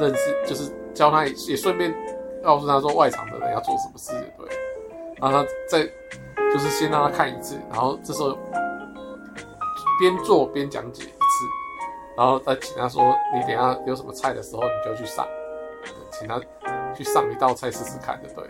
[0.00, 1.94] 认识，就是教他，也顺便
[2.42, 4.48] 告诉他说外场的人要做什么事，对。
[5.20, 5.84] 然后他再
[6.52, 8.36] 就是先让他看一次，然后这时候
[10.00, 11.46] 边做边讲解一次，
[12.16, 15.26] 然后再请他说：“你等下有什么菜的时候，你就去上，
[16.10, 16.40] 请他
[16.94, 18.44] 去上一道菜试试看，对。”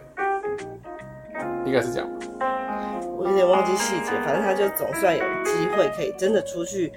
[1.64, 2.26] 应该是这样吧。
[3.16, 6.92] 我有点忘记细节，反正他就总算有机会可以真的出去。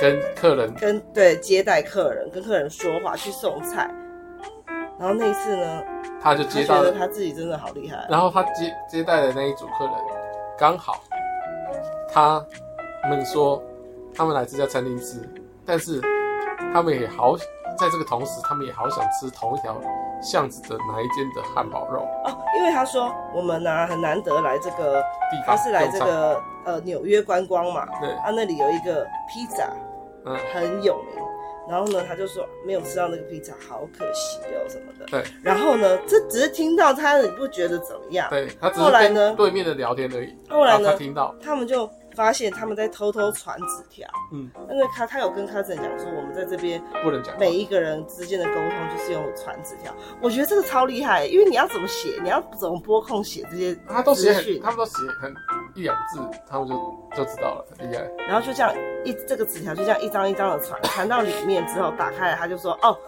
[0.00, 3.90] 跟客人跟对接待客人，跟客人说话，去送菜。
[4.98, 5.82] 然后那一次呢，
[6.22, 8.06] 他就接到了，他自己真的好厉害。
[8.08, 9.94] 然后他接接待的那一组客人，
[10.58, 11.00] 刚好
[12.12, 12.44] 他
[13.08, 13.62] 们说
[14.14, 15.16] 他们来这家餐厅吃，
[15.64, 16.00] 但是
[16.72, 17.36] 他们也好
[17.78, 19.80] 在这个同时，他们也好想吃同一条
[20.22, 29.66] 巷子的哪一间的汉堡肉哦，因为他说我们呢、啊、很难得来这个地方，他是来这个呃纽约观光嘛，对，他、啊、那里有一个披萨。
[30.24, 31.24] 嗯，很有名。
[31.68, 35.06] 然后呢，他就说没有吃到那个披萨，好可惜哦什么的。
[35.06, 35.22] 对。
[35.40, 38.28] 然后呢，这只是听到他，你不觉得怎么样？
[38.28, 38.48] 对。
[38.60, 40.34] 他只是跟对面的聊天而已。
[40.48, 41.88] 后来呢，他听到他们就
[42.20, 44.06] 发现他们在偷偷传纸条。
[44.32, 44.50] 嗯。
[44.70, 49.94] 因为他他有跟 cousin 讲说，我们在这边不能讲，每一个人之间的沟通就是用传纸条。
[50.20, 55.34] 我觉得这个超厉害，因为你要怎么写，你要怎么拨空写这些，他都写很，他们都写很。
[55.76, 56.74] 一两字，他们就
[57.16, 58.02] 就知道了，很厉害。
[58.26, 62.98] 然后就这样一这个纸条就这样一张一张的传传到里面之后，打开来他就说：“哦，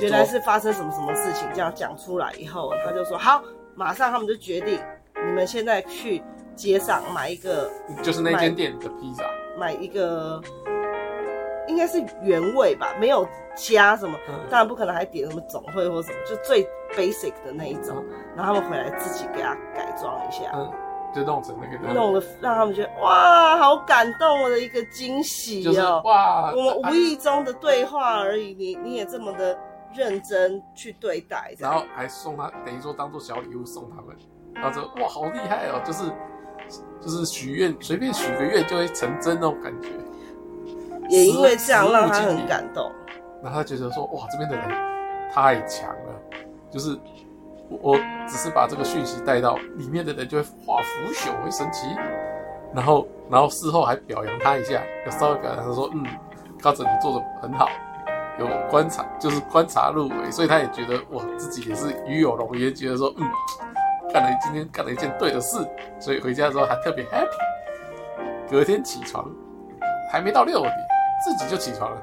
[0.00, 3.42] 原来是发生什么什么事情。”这样讲出来以后，他就说：“好，
[3.74, 4.80] 马上他们就决定，
[5.26, 6.22] 你们现在去
[6.58, 7.70] 街上买一个，
[8.02, 9.24] 就是那间店的披萨，
[9.56, 10.42] 买一个
[11.68, 18.04] 应该是原味吧，没有加什么，嗯、当然不可能还点什么总会或什么，就最 basic 的那一种。
[18.10, 20.50] 嗯、然后他们回来自己给他改装一下。
[20.54, 20.70] 嗯”
[21.14, 26.02] 就弄成那个，弄了让他们觉得哇，好感动我的一个惊喜哦！
[26.04, 29.58] 哇，我们无意中的对话而已，你你也这么的
[29.94, 34.14] 认真去对待，然后还送他，等于说当做小礼物送他们。
[34.54, 35.80] 他说：“哇，好厉害哦！
[35.82, 36.04] 就是
[37.00, 39.88] 就是许愿，随便许个愿就会成真那种感觉。”
[41.08, 42.90] 也因为这样让他很感动。
[43.42, 44.68] 然后他觉得说：“哇，这边的人
[45.32, 46.14] 太强了，
[46.70, 46.98] 就是
[47.68, 51.86] 我，我只是把这个讯息带到里面的人就会化腐朽为神奇。”
[52.74, 56.04] 然后，然后事后还表扬他一下，要稍微表扬他说：“嗯，
[56.60, 57.68] 高哲你做的很好。”
[58.38, 63.26] 有观察，就是观察入微，所以他也觉得哇，自己也是与有荣焉，觉得说，嗯，
[64.12, 65.58] 干了今天干了一件对的事，
[66.00, 67.28] 所以回家的时候还特别 happy。
[68.50, 69.30] 隔天起床
[70.10, 70.72] 还没到六点，
[71.24, 72.02] 自己就起床了，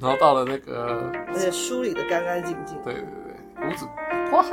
[0.00, 3.86] 然后到了那个，而且梳理的干干净净，对对对，胡子
[4.30, 4.50] 刮好，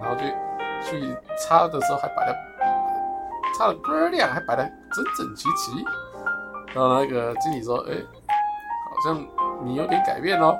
[0.00, 0.24] 然后就
[0.82, 2.36] 去擦的时候还摆的
[3.58, 5.84] 擦的倍儿亮，还摆的整整齐齐。
[6.74, 7.94] 然后那个经理说，哎，
[8.90, 9.26] 好像。
[9.64, 10.58] 你有点改变哦，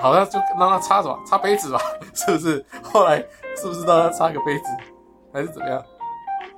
[0.00, 1.78] 好像就让他擦什么，擦杯子吧，
[2.16, 2.64] 是不是？
[2.82, 3.22] 后来
[3.60, 4.64] 是不是让他擦个杯子，
[5.32, 5.84] 还是怎么样？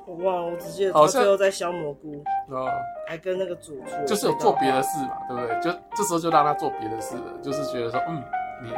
[0.07, 2.69] 我忘了，我只记得他最后在削蘑菇哦，
[3.09, 5.61] 还跟那个主厨就是有做别的事嘛，对不对？
[5.61, 8.23] 就这时候就让他做别的事了，就是觉得说，嗯，
[8.63, 8.71] 你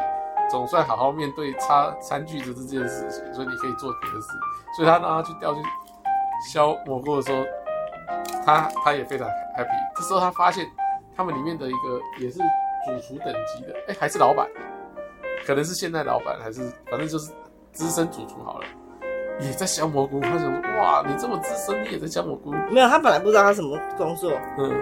[0.51, 4.29] 总算好好面对擦餐具的这件事情，所以你可以做别的事。
[4.77, 5.61] 所以他让他去调去
[6.51, 7.45] 削蘑菇的时候，
[8.45, 9.93] 他他也非常 happy。
[9.97, 10.67] 这时候他发现。
[11.17, 14.45] 他们里面的一个也是主厨等级的，哎、欸，还是老板，
[15.47, 17.31] 可能是现在老板，还是反正就是
[17.75, 18.65] 资深主厨好了，
[19.41, 20.19] 也在削蘑菇。
[20.21, 22.53] 他想说，哇，你这么资深，你也在削蘑菇？
[22.71, 24.73] 没有，他本来不知道他什么工作，嗯，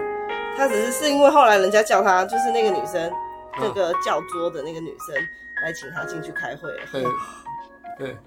[0.55, 5.15] 他只是是因为后来人家叫他，就是那个女生，嗯、那个叫桌的那个女生
[5.63, 7.03] 来请他进去开会，对，
[7.97, 8.17] 对，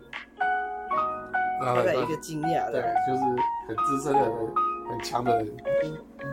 [1.61, 3.23] 他在一个惊讶的，对，就是
[3.69, 4.33] 很资深的人，
[4.91, 5.57] 很强的人，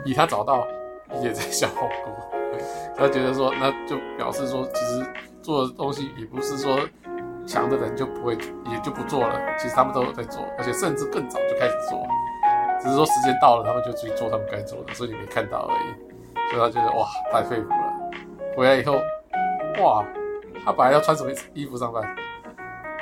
[0.04, 0.68] 以他找到。
[1.22, 2.12] 也在削蘑菇，
[2.98, 5.06] 他觉得说，那就表示说，其实
[5.44, 6.80] 做的东西也不是说
[7.46, 8.34] 强的人就不会，
[8.66, 9.40] 也就不做了。
[9.58, 12.06] 其实他们都有在做，而且甚至更早就开始做，
[12.82, 16.50] 只是说时间到了，他们就去做他们该做的，所以你没看到而已。
[16.52, 17.94] 所以他觉得哇，太佩服了。
[18.56, 18.94] 回来以后，
[19.84, 20.06] 哇，
[20.66, 22.04] 他本来要穿什么衣服上班？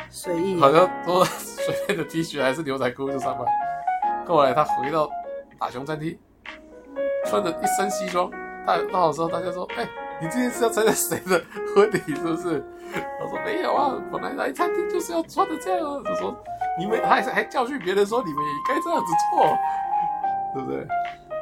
[0.10, 3.46] 随意，好像说随便的 T 恤还是牛仔裤就上班。
[4.26, 5.10] 后来他回到
[5.60, 6.18] 打熊餐厅。
[7.24, 8.30] 穿着一身西装，
[8.66, 9.90] 到到的时候，大家说：“哎、欸，
[10.22, 11.42] 你今天是要参加谁的
[11.76, 11.98] 婚礼？
[12.16, 12.64] 是不是？”
[13.20, 16.36] 他说：“没有啊，本来来餐厅就是要穿的这样啊。”他说
[16.78, 19.58] ：“你们还还教训别人说你们也该这样子做，
[20.54, 20.88] 对不对？”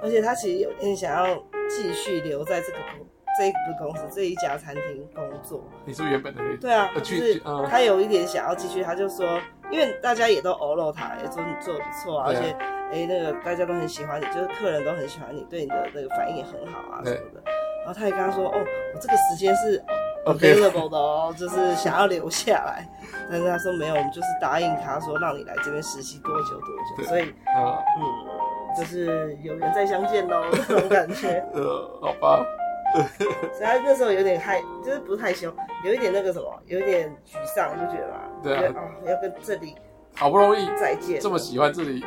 [0.02, 1.36] 而且他其实有点想要
[1.70, 3.06] 继续留在这个公
[3.38, 5.62] 这一个公司这一家餐厅工作。
[5.84, 6.42] 你是原本的？
[6.62, 9.28] 对啊，就是他有一点想要继续，他就说，
[9.70, 12.56] 因为大家也都欧露他，也说你做的不错啊，而且。
[12.92, 17.44] 哎，那个大家都很喜欢你，就是客人都很喜欢你，对你的那个反应也很好啊什么的。
[17.89, 18.60] 然后他也跟他说：“哦，
[18.93, 19.84] 我这个时间是
[20.23, 22.88] available 的哦，就是想要留下来。”
[23.28, 27.04] 但是他说没有，我们就是答应他说让你来这边实习多久多久。
[27.10, 31.43] 所以，嗯，就是有缘再相见喽， 这种感觉。
[31.56, 32.45] 呃，好吧。
[33.10, 35.52] 所以他那时候有点害，就是不是害羞，
[35.84, 38.21] 有一点那个什么，有一点沮丧，就觉得吧？
[38.43, 38.71] 对啊。
[38.78, 39.73] 啊，要跟这里
[40.15, 42.06] 好不容易再见，这么喜欢这里。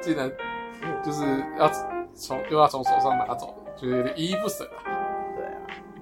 [0.00, 0.28] 竟然
[1.04, 1.22] 就是
[1.56, 1.70] 要
[2.16, 4.98] 从又要从手上拿走，就有点依依不舍啊。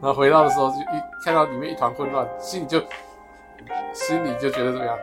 [0.00, 2.78] 然后回到的时候就一看到里面一团混乱，心里就
[3.92, 4.96] 心里就觉得怎么样？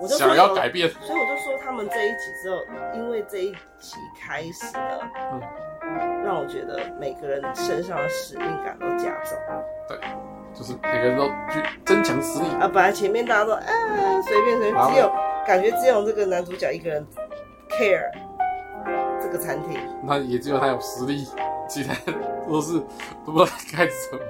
[0.00, 0.88] 我就想要改变。
[0.88, 2.56] 所以我就说他们这一集之后，
[2.94, 5.10] 因为这一集开始了，
[5.82, 9.38] 嗯，让我觉得每个人身上的使命感都加重。
[9.88, 9.98] 对，
[10.52, 12.68] 就是每个人都去增强实力啊。
[12.72, 13.62] 本来前面大家都啊
[14.22, 15.12] 随便随便，只有
[15.46, 17.06] 感觉只有这个男主角一个人。
[17.72, 18.10] care
[19.20, 21.26] 这个餐厅，那也只有他有实力，
[21.68, 21.94] 其他
[22.48, 22.78] 都是
[23.24, 24.20] 都不知道该干什么。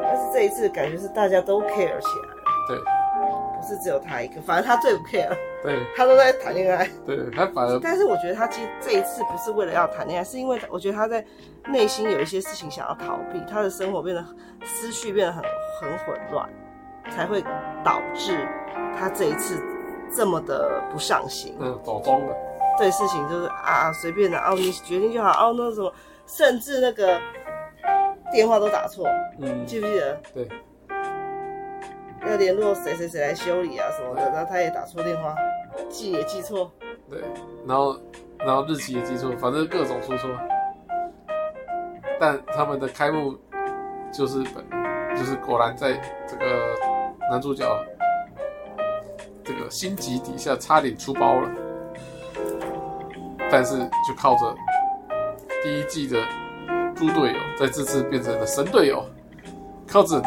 [0.00, 7.78] 但是这一次感觉是大家都 care 起来了，对，不是只有他一个，反正他最不 care，对，他都在谈恋爱，对，他反而。
[7.80, 11.24] 但是我觉得他其实这一次不是为了要谈恋爱，是因为我觉得他在
[11.66, 14.24] 内心有一些事情想要逃避，他的生活变得
[14.64, 15.42] 思绪变得很
[15.80, 16.48] 很混乱，
[17.10, 17.42] 才会
[17.84, 18.46] 导致
[18.98, 19.62] 他这一次。
[20.14, 22.36] 这么的不上心，嗯，走钟的，
[22.78, 25.92] 对事情就是啊，随便的哦，你决定就好哦，那什么，
[26.26, 27.20] 甚至那个
[28.32, 29.06] 电话都打错，
[29.38, 30.20] 嗯，记不记得？
[30.34, 30.48] 对，
[32.28, 35.34] 要联络谁谁谁来修理啊什么的，然后他也打错电话，
[35.88, 36.72] 记也记错，
[37.10, 37.20] 对，
[37.66, 37.96] 然后
[38.38, 40.30] 然后日期也记错，反正各种出错，
[42.18, 43.36] 但他们的开幕
[44.12, 45.92] 就是本就是果然在
[46.26, 46.74] 这个
[47.30, 47.64] 男主角。
[49.44, 51.50] 这个心急底下差点出包了，
[53.52, 54.56] 但是就靠着
[55.62, 56.18] 第一季的
[56.96, 59.04] 猪队友，在这次变成了神队友，
[59.86, 60.22] 靠着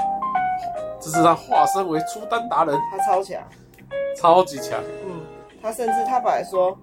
[1.01, 3.41] 这次他化身为出单达人，他超强，
[4.15, 4.79] 超级强。
[5.07, 5.25] 嗯，
[5.59, 6.77] 他甚至他本来说，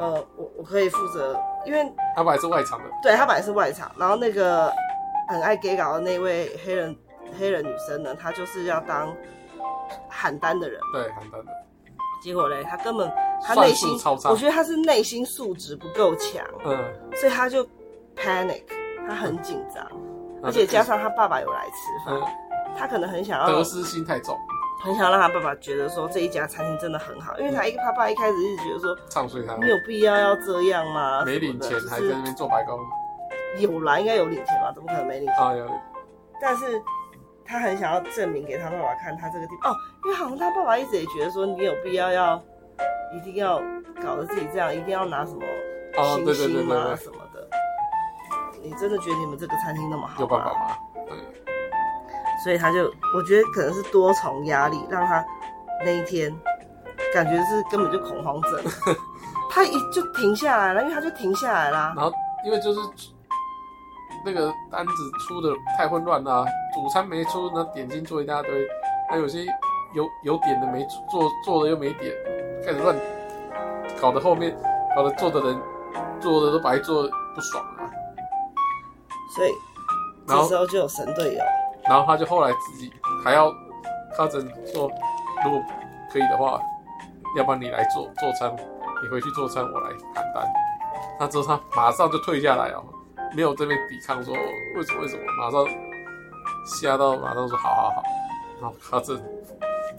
[0.00, 4.72] 呃，我我可以负责，因为他本来是外场的，对他本来是外场，然后那个
[5.28, 6.96] 很爱给稿的那位黑人
[7.38, 9.14] 黑人女生呢，她就是要当
[10.08, 11.52] 喊单的人，对喊单的。
[12.20, 13.08] 结果嘞，他根本
[13.44, 16.78] 他内心超差，我觉得他是内心素质不够强，嗯，
[17.14, 17.62] 所以他就
[18.16, 18.64] panic，
[19.06, 19.86] 他很紧张，
[20.42, 22.14] 而且加上他爸爸有来吃饭。
[22.20, 22.22] 嗯
[22.76, 24.36] 他可能很想要得失心太重，
[24.82, 31.24] 很想要让他爸爸觉得说这一家餐厅真的很好，因为他一个他爸一开始一直觉得说唱衰他，你有必要要这样吗？
[31.24, 32.80] 没领钱还在那边做白工，
[33.60, 34.72] 有啦，应该有领钱吧？
[34.74, 35.36] 怎么可能没领钱？
[35.36, 35.70] 啊有。
[36.42, 36.82] 但是
[37.44, 39.76] 他很想要证明给他爸爸看，他这个地方哦，
[40.06, 42.42] 因为好像他爸爸一直也觉得说你有必要要
[43.16, 43.58] 一定要
[44.02, 45.42] 搞得自己这样，一定要拿什么
[46.32, 47.48] 星星啊什么的？
[48.62, 50.16] 你真的觉得你们这个餐厅那么好吗？
[50.20, 50.76] 有办法吗？
[51.06, 51.16] 对。
[52.42, 55.24] 所以他就，我觉得可能是多重压力，让他
[55.84, 56.34] 那一天
[57.12, 58.60] 感觉是根本就恐慌症，
[59.50, 61.92] 他一就停下来了，因为他就停下来了。
[61.96, 62.12] 然后
[62.44, 62.80] 因为就是
[64.24, 64.92] 那个单子
[65.26, 68.66] 出的太混乱了，主餐没出，那点心做一大堆，
[69.08, 69.46] 还有些
[69.94, 72.12] 有有点的没做，做的又没点，
[72.64, 72.96] 开始乱，
[74.00, 74.56] 搞得后面
[74.96, 75.60] 搞得做的人
[76.20, 77.02] 做的都白做，
[77.34, 77.90] 不爽啊。
[79.36, 79.52] 所以
[80.26, 81.40] 这时候就有神队友。
[81.86, 82.90] 然后他就后来自己
[83.22, 83.52] 还要
[84.16, 84.90] 靠着说，
[85.44, 85.62] 如果
[86.10, 86.58] 可以的话，
[87.36, 88.50] 要不然你来做做餐，
[89.02, 90.50] 你回去做餐，我来喊单。
[91.20, 92.82] 那之后他马上就退下来哦，
[93.36, 94.32] 没有这边抵抗说
[94.76, 95.66] 为什么为什么，马上
[96.64, 98.02] 吓到马上说好好好。
[98.62, 99.20] 然后他这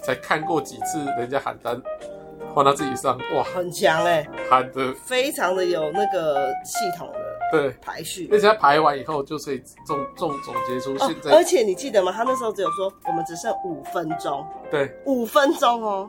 [0.02, 1.80] 才看过几次人家喊单，
[2.56, 7.20] 换到自己上，哇，很强哎、欸，喊的非常的有那个系统的。
[7.52, 11.36] 对，排序，而且他排完以后就可以总总总结出现在、哦。
[11.36, 12.14] 而且你记得吗？
[12.14, 14.46] 他那时候只有说我们只剩五分钟。
[14.72, 16.08] 对，五分钟哦。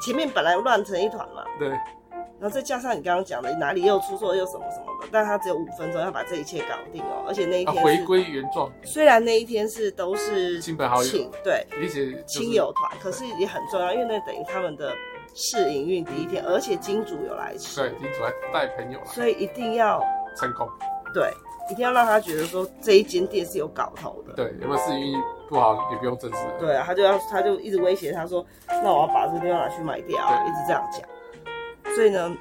[0.00, 1.44] 前面本来乱成一团嘛。
[1.58, 1.68] 对。
[1.68, 7.24] 然后再加上你刚刚讲的哪里又出错又什么什么的，但他只有五分钟要把这一切搞定哦。
[7.28, 8.68] 而且那一天回归原状。
[8.82, 14.92] 虽然那一天是都是亲朋好友，对，一起亲友团，可是也很重要，因为那等于他们的
[15.34, 20.02] 试营运第一天，而且金主有来吃，对，金主还带朋友来，所以一定要。
[20.34, 20.66] 成功，
[21.12, 21.30] 对，
[21.70, 24.32] 一定要让他觉得说这一间店是有搞头的。
[24.32, 26.38] 对，有没有试营运不好也不用正式。
[26.58, 31.94] 对啊，他就要他就一直威胁他说，那我要把这个地方拿去卖掉，一直这样讲。
[31.94, 32.34] 所以呢，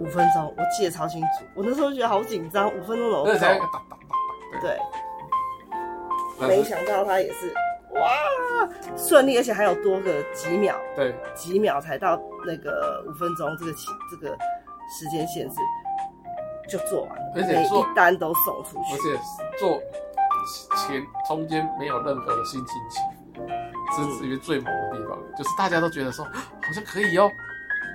[0.00, 3.58] 五分钟我记得超清楚，我那时候觉得好紧张，五分钟怎么那才
[4.60, 4.78] 对，
[6.46, 7.54] 没想到他也是
[7.94, 8.00] 哇
[8.98, 14.36] 顺利，而且还有多个几秒，对，几秒才到那个五分钟这个期这个
[14.98, 15.56] 时间限制。
[16.68, 19.18] 就做完了，而且做一单都送出去，而且
[19.58, 19.80] 做
[20.76, 23.00] 前中间没有任何的心情起
[23.34, 23.46] 伏，
[23.96, 26.30] 这是里面最猛的地方，就是大家都觉得说好
[26.74, 27.26] 像可以哦，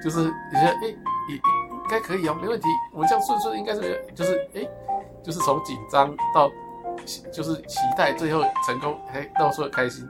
[0.04, 0.88] 就是你觉得哎，
[1.30, 4.68] 也应该可以哦，没问题，我们这样顺顺应该是就是哎，
[5.22, 6.50] 就是从紧张到
[7.32, 10.04] 就是期待，最后成功，哎，到时候开心，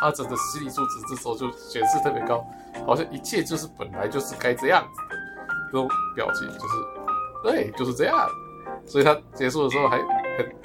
[0.00, 2.46] 他整的心理素质这时候就显示特别高，
[2.86, 5.16] 好像一切就是本来就是该这样子的，
[5.72, 6.74] 这种表情就是。
[7.40, 8.28] 对，就是这样，
[8.84, 9.98] 所以他结束的时候还
[10.36, 10.56] 很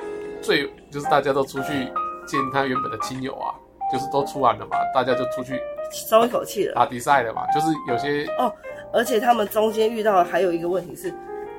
[0.42, 1.86] 最，就是大家都出去
[2.26, 3.54] 见他原本的亲友啊，
[3.92, 8.52] 就是都出完了嘛，大家就出去松一口气了，打比赛了嘛，就是有些哦，
[8.92, 11.14] 而且他们中间遇到的还有一个问题是，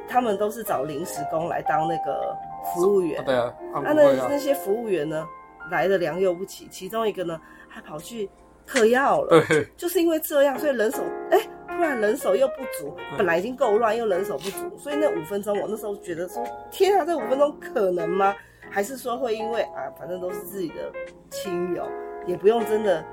[0.08, 2.36] 他们都是找临时工来当那个
[2.74, 5.24] 服务员，哦、对啊，啊，啊那那些服务员呢
[5.70, 7.40] 来的良莠不齐，其中一个呢
[7.74, 8.30] 还跑去
[8.64, 11.38] 嗑药了，对，就是因为这样，所以人手哎。
[11.38, 18.32] 欸突然人手又不足，本来已经够乱，又人手不足，所以那五分钟，我那时候觉得说，天啊，这五分钟可能吗？
[18.70, 20.92] 还是说会因为啊，反正都是自己的
[21.30, 21.84] 亲友，
[22.26, 23.04] 也不用真的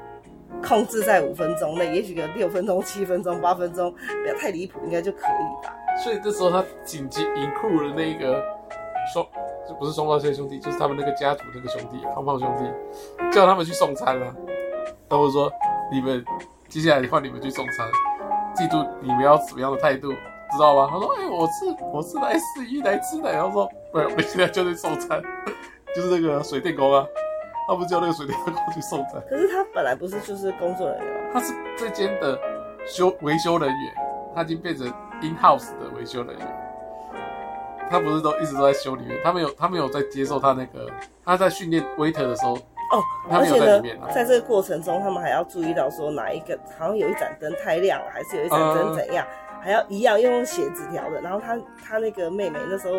[0.64, 5.76] 控制在五分钟内，也许个六分钟、七分钟、八分钟，不要太离谱，应该就可以吧。
[6.04, 8.44] 所以这时候他紧急 include 了那个
[9.12, 9.26] 双，
[9.68, 14.36] 就不是双胞胎兄弟，就是他们那个家族那个兄弟，胖胖兄弟，叫他们去送餐了。
[15.12, 15.52] 他们说，
[15.92, 16.24] 你们
[16.70, 17.86] 接下来换你们去送餐。
[18.56, 20.88] 记住你们要什么样的态度，知道吗？
[20.90, 25.22] 他说：“哎、我是我是来试衣来吃的。”然后说：“不，我现在就去送餐，
[25.94, 27.06] 就是那个水电工啊，
[27.68, 31.30] 他不叫那个水电工去送餐。”可是他本来不是就是工作人员吗？
[31.34, 32.40] 他是这间的
[32.88, 33.94] 修维修人员，
[34.34, 34.88] 他已经变成
[35.22, 36.48] in house 的维修人员。
[37.90, 40.90] 他不是都一直都在修里面，他没有他没有在接受他那个
[41.26, 42.58] 他在训练 waiter 的时候。
[42.92, 43.82] 哦，而且呢，
[44.14, 49.26] 在这个过程中，他们还要注意到说哪一个好像有一盏灯太亮了，还是有一盏灯怎样，
[49.62, 51.22] 还要一样用写纸条的。
[51.22, 52.96] 然后他他那个妹妹那时候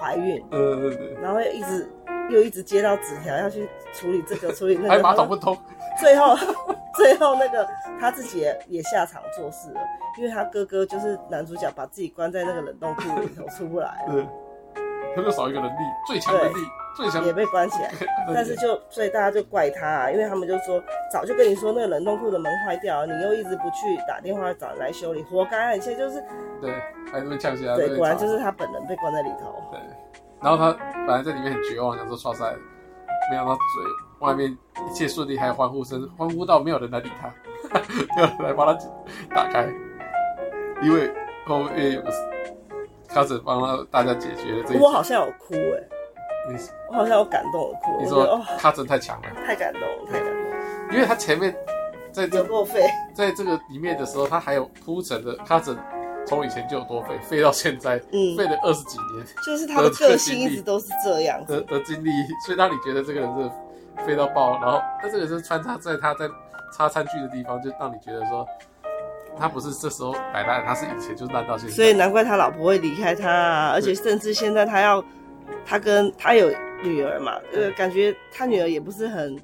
[0.00, 1.90] 怀孕，对对对，然后又一直
[2.30, 5.56] 又一直接到纸条要去处理这个处理那个，还马桶不通，
[6.00, 6.34] 最后
[6.96, 7.68] 最后那个
[8.00, 9.80] 他自己也也下场做事了，
[10.18, 14.26] 因为他哥哥就是男主角，把自己关在那个冷冻库里头出不来了。
[15.14, 16.56] 他就少一个能力，最强能力，
[17.24, 17.90] 也被关起来。
[18.34, 20.82] 但是就所以大家就怪他啊，因为他们就说
[21.12, 25.72] 早就跟你说那个冷冻库的门坏掉了，你又一直不去打电话找人来修理，活该啊！
[25.72, 26.22] 你现在就是
[26.60, 26.72] 对，
[27.12, 27.76] 还是被呛起来。
[27.76, 29.54] 对，果然就是他本人被关在里头。
[29.70, 29.80] 对，
[30.40, 30.72] 然后他
[31.06, 32.54] 本来在里面很绝望，想说刷赛，
[33.30, 33.60] 没想到嘴
[34.20, 34.56] 外面
[34.88, 37.28] 一切顺利，还有欢呼声，欢呼到没有人来理他，
[38.16, 38.78] 没有人来帮他
[39.34, 39.68] 打开，
[40.82, 41.12] 因为
[41.46, 42.10] 后面有个。
[43.08, 45.88] 卡子帮他大家解决了这个，我好像有哭哎、欸，
[46.48, 48.00] 你我好像有感动的哭。
[48.00, 50.56] 你说哦，卡子太强了，太感动了，太感动了。
[50.92, 51.54] 因为他前面
[52.12, 52.82] 在这够废，
[53.14, 55.76] 在这个里面的时候，他还有铺陈的他整
[56.26, 62.10] 从以前就有多废，废到现在，嗯，废了二十几年，就是他的个性一直都是这样的的经历，
[62.44, 63.50] 所以让你觉得这个人是
[64.06, 64.58] 废到爆。
[64.60, 66.28] 然后他这个是穿插在他在
[66.72, 68.46] 擦餐具的地方，就让你觉得说。
[69.38, 73.70] 他不是这时候摆烂，他是以前就烂到现在，所以难怪他老婆会离开他啊！
[73.74, 75.04] 而且甚至现在他要，
[75.64, 76.48] 他跟他有
[76.82, 79.36] 女儿嘛，呃，感觉他女儿也不是很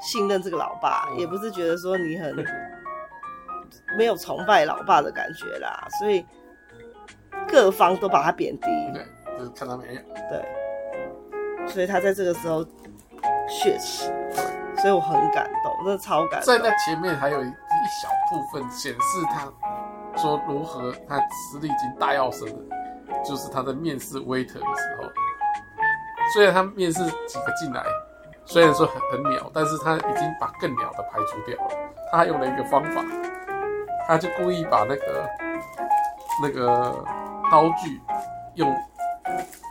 [0.00, 2.34] 信任这个老爸，也不是觉得说你很
[3.96, 6.24] 没有崇拜老爸的感觉啦，所以
[7.46, 8.66] 各方都把他贬低。
[8.92, 9.06] 对，
[9.38, 10.00] 就是看他没有。
[10.30, 12.64] 对，所以他在这个时候
[13.48, 14.12] 血耻，
[14.78, 16.46] 所以我很感动，真的超感动。
[16.46, 17.52] 在那前面还有一。
[17.78, 18.98] 一小部分显示
[19.30, 19.48] 他
[20.20, 25.08] 说如何他实力已经大跃升了，就是他在面试 waiter 的时候，
[26.34, 27.84] 虽然他面试几个进来，
[28.44, 31.70] 虽然说很很鸟，但是他已经把更鸟的排除掉了。
[32.10, 33.04] 他还用了一个方法，
[34.06, 35.28] 他就故意把那个
[36.42, 37.04] 那个
[37.50, 38.00] 刀具
[38.54, 38.70] 用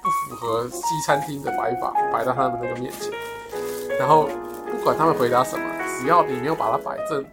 [0.03, 3.12] 不符合西餐厅的摆法摆到他们那个面前，
[3.99, 4.30] 然后
[4.72, 5.66] 不管他们回答什么，
[5.99, 7.24] 只要你没有把它摆正。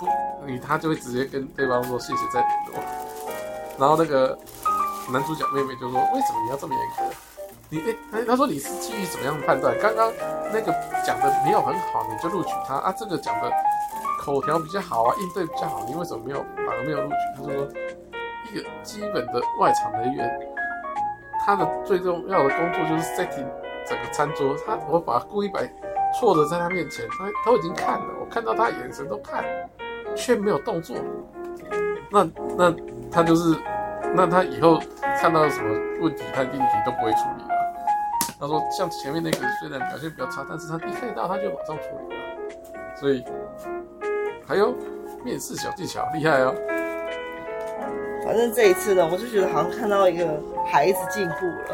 [0.00, 0.08] 不
[0.44, 2.82] 你他就会直接跟对方说谢谢再联络，
[3.78, 4.36] 然后那个
[5.12, 7.14] 男主角妹妹就说，为什么你要这么严格？
[7.72, 9.74] 你哎他说你是基于怎么样判断？
[9.80, 10.12] 刚刚
[10.52, 10.70] 那个
[11.02, 12.94] 讲的没有很好，你就录取他啊？
[12.94, 13.50] 这个讲的
[14.20, 17.16] 口条比较好啊，应对比较好，你为什么没有反而没有录取？
[17.34, 17.52] 他说
[18.52, 20.30] 一个基本的外场人员，
[21.46, 23.46] 他的最重要的工作就是 setting
[23.86, 25.66] 整个餐桌，他我把他故意摆
[26.20, 29.44] 错的在他面前，他都已经看了，我看到他眼神都看。
[30.14, 30.94] 却没有动作，
[32.10, 32.74] 那那
[33.10, 33.56] 他就是，
[34.14, 34.78] 那他以后
[35.18, 35.70] 看到什么
[36.02, 37.51] 问题，他一定都不会处理。
[38.42, 42.22] 他说，像前面那个虽然表现比较差，但是他一看到他就马上处理了。
[42.96, 43.24] 所以
[44.44, 44.74] 还有
[45.24, 46.52] 面试小技巧厉害哦。
[48.26, 50.26] 反正这一次呢，我就觉得好像看到一个
[50.66, 51.68] 孩子进步了，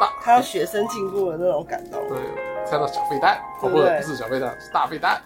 [0.00, 2.02] 大看到学生进步了那种感动。
[2.08, 2.18] 对，
[2.68, 5.22] 看到小废蛋，不不是小废蛋，是大废蛋。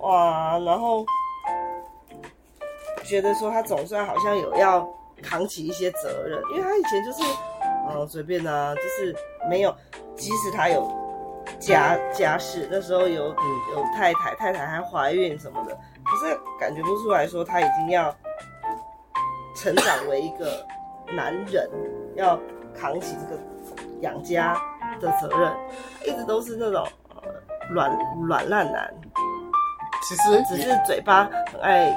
[0.00, 1.06] 哇，然后。
[3.02, 4.88] 觉得说他总算好像有要
[5.22, 7.22] 扛起一些责任，因为他以前就是，
[7.88, 9.14] 嗯，随便啊，就是
[9.48, 9.74] 没有，
[10.16, 10.90] 即使他有
[11.58, 18.14] 家家室，那时候有有太太，太太还怀孕什么的，可是感觉不出来说他已经要
[19.56, 20.66] 成长为一个
[21.14, 21.68] 男人，
[22.14, 22.38] 要
[22.74, 23.40] 扛起这个
[24.00, 24.54] 养家
[25.00, 25.52] 的责任，
[26.04, 26.86] 一直都是那种
[27.70, 27.90] 软
[28.26, 28.94] 软烂男，
[30.08, 31.94] 其实只是嘴巴很爱。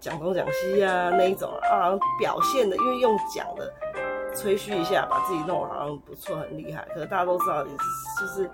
[0.00, 1.88] 讲东讲西啊，那一种啊，
[2.18, 3.72] 表现的，因为用讲的
[4.34, 6.86] 吹嘘一下，把自己弄得好像不错，很厉害。
[6.94, 8.50] 可是大家都知道，就是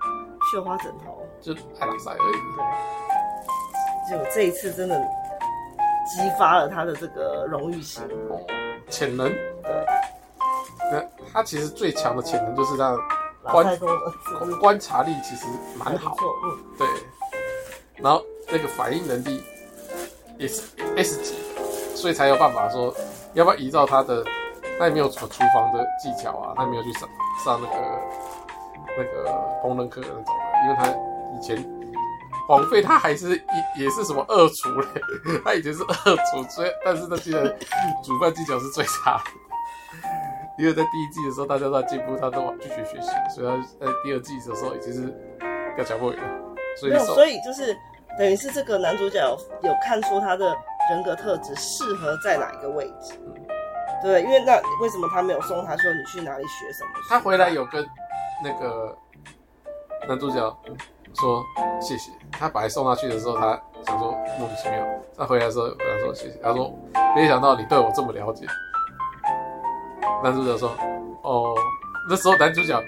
[0.53, 2.37] 绣花枕头，就太拉塞而已。
[4.09, 5.01] 对，就这一次真的
[6.07, 8.03] 激发了他的这个荣誉心、
[8.89, 9.28] 潜能。
[9.31, 9.87] 对，
[10.93, 11.03] 那
[11.33, 12.99] 他其实最强的潜能就是他的
[13.51, 13.78] 观
[14.59, 16.14] 观察力，其实蛮好。
[16.45, 16.87] 嗯，对。
[17.97, 19.43] 然后那个反应能力
[20.39, 20.62] 也是
[20.97, 21.35] S 级。
[21.95, 22.95] 所以才有办法说，
[23.35, 24.24] 要不要依照他的，
[24.81, 27.07] 他也没有什么厨房的技巧啊，他也没有去上
[27.45, 27.74] 上那个
[28.97, 29.31] 那个
[29.62, 30.33] 烹饪课那种的，
[30.64, 30.89] 因为他
[31.37, 31.62] 以前
[32.49, 33.37] 荒废，他还是
[33.76, 34.87] 也也是什么二厨嘞，
[35.45, 37.43] 他以前是二厨，所以但是他现在
[38.03, 39.31] 煮饭技巧是最差的，
[40.57, 45.14] 因为在第一季的时候大家都在进步，他都继续学习，所以他在第二季的时候已经是
[45.76, 46.18] 要强过了，
[46.78, 47.76] 所以所以就是
[48.18, 50.57] 等于是这个男主角有，有看出他的。
[50.89, 53.12] 人格特质适合在哪一个位置？
[54.03, 56.90] 对，因为那为什么他没有送他说你去哪里学什么？
[57.09, 57.86] 他回来有跟
[58.42, 58.96] 那个
[60.09, 60.57] 男主角
[61.14, 61.44] 说
[61.80, 62.11] 谢谢。
[62.32, 64.78] 他本来送他去的时候，他想说莫名其妙。
[65.16, 66.38] 他回来的时候跟他说谢谢。
[66.42, 66.72] 他说
[67.14, 68.46] 没想到你对我这么了解。
[70.24, 70.70] 男主角说
[71.22, 71.55] 哦，
[72.09, 72.82] 那时候男主角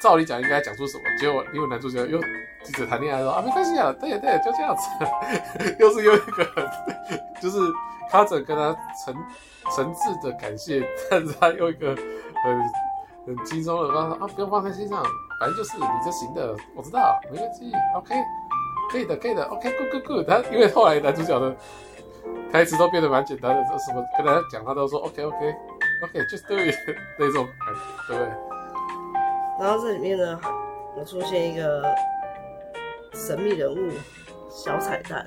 [0.00, 2.18] 照理讲应该讲出什么，结果因为男主角又
[2.62, 4.88] 急着谈恋爱说啊没关系啊，对呀对呀，就这样子，
[5.78, 6.44] 又是又一个
[7.40, 7.58] 就是
[8.10, 9.14] 他只跟他诚
[9.74, 15.02] 诚挚的感谢，但是他用一个很很轻松的方式啊不用放在心上，
[15.40, 18.14] 反正就是你就行的，我知道，没关系，OK，
[18.90, 20.26] 可以的可以的，OK，good good good。
[20.26, 21.54] 他因为后来男主角的。
[22.52, 25.54] 台词都变得蛮简单的，这什么跟大家讲，他都说 OK OK
[26.04, 26.54] OK，just do
[27.18, 28.32] 那种感觉，对不对？
[29.60, 30.40] 然后这里面呢，
[30.96, 31.84] 有出现一个
[33.12, 33.90] 神秘人物
[34.48, 35.26] 小彩蛋，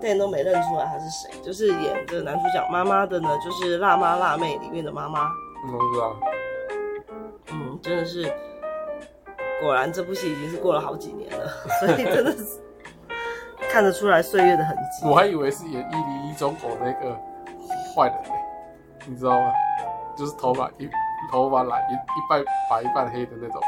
[0.00, 5.30] 但都没认出来他是谁，就是演这个男主角妈妈的呢，就是《辣妈辣妹》里面的妈妈。
[5.72, 6.16] 我不知道。
[7.52, 8.32] 嗯，真的是，
[9.60, 11.46] 果然这部戏已经是过了好几年了，
[11.80, 12.60] 所以真的是。
[13.70, 15.08] 看得出来岁月的痕迹。
[15.08, 17.16] 我还以为是演一零一中狗那个
[17.94, 18.34] 坏人呢，
[19.06, 19.52] 你知道吗？
[20.14, 20.86] 就是头发一
[21.30, 23.62] 头发染一一半白一半黑的那种，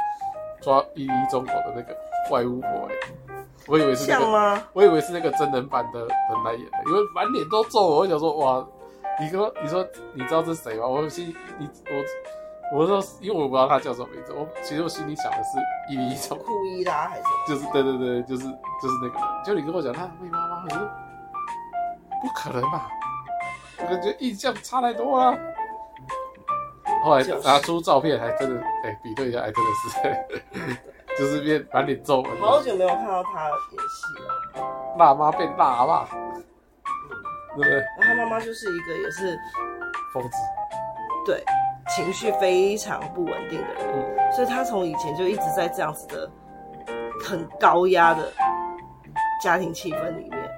[0.61, 1.97] 抓一零一中狗的那个
[2.29, 2.95] 坏巫婆哎，
[3.67, 8.67] 我以为是那个，吗我以为是那个真人版的人来演的，因为满脸都皱，我想说哇，
[9.21, 10.87] 你说你说你知道这是谁吗？
[10.87, 12.05] 我心你我。
[12.73, 14.33] 我说，因为我不知道他叫什么名字。
[14.33, 15.51] 我其实我心里想的是
[15.89, 17.23] 伊丽莎库伊拉还是？
[17.47, 19.45] 就是对对对，就是就是那个人。
[19.45, 20.79] 就你跟我讲他喂妈妈，我说
[22.23, 22.89] 不可能吧？
[23.79, 25.39] 我感觉印象差太多了。
[27.05, 32.41] 后来拿出照片，还真的哎、欸、比对一下，还真的是，就是变满脸皱纹。
[32.41, 34.97] 好久没有看到他演戏了。
[34.99, 36.09] 辣妈变辣爸，
[37.55, 37.71] 对不对？
[38.01, 39.39] 然后他妈妈就是一个也是
[40.13, 40.37] 疯子，
[41.27, 41.45] 对。
[41.95, 46.31] 情绪非常不稳定的人，嗯、所以他从以前就一直在这样子的
[47.23, 48.33] 很高压的
[49.43, 50.51] 家庭气氛里面，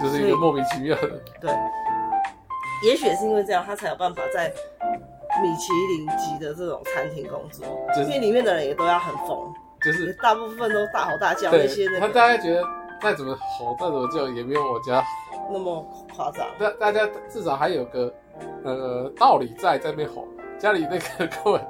[0.00, 1.20] 就是一个莫名其妙的。
[1.40, 1.50] 对，
[2.86, 4.52] 也许是因为这样，他才有办法在
[5.40, 12.00] 米其林级的这种餐厅工作，就是、因为里面的人也都要很疯，就是大部分都大吼大叫那些、那个。
[12.00, 12.62] 他大概觉得
[13.00, 15.04] 再怎么吼再怎么叫也没有我家
[15.50, 15.84] 那么
[16.14, 16.46] 夸张。
[16.58, 18.12] 大大家至少还有个。
[18.64, 20.26] 呃，道理在在那吼，
[20.58, 21.60] 家里那个 根本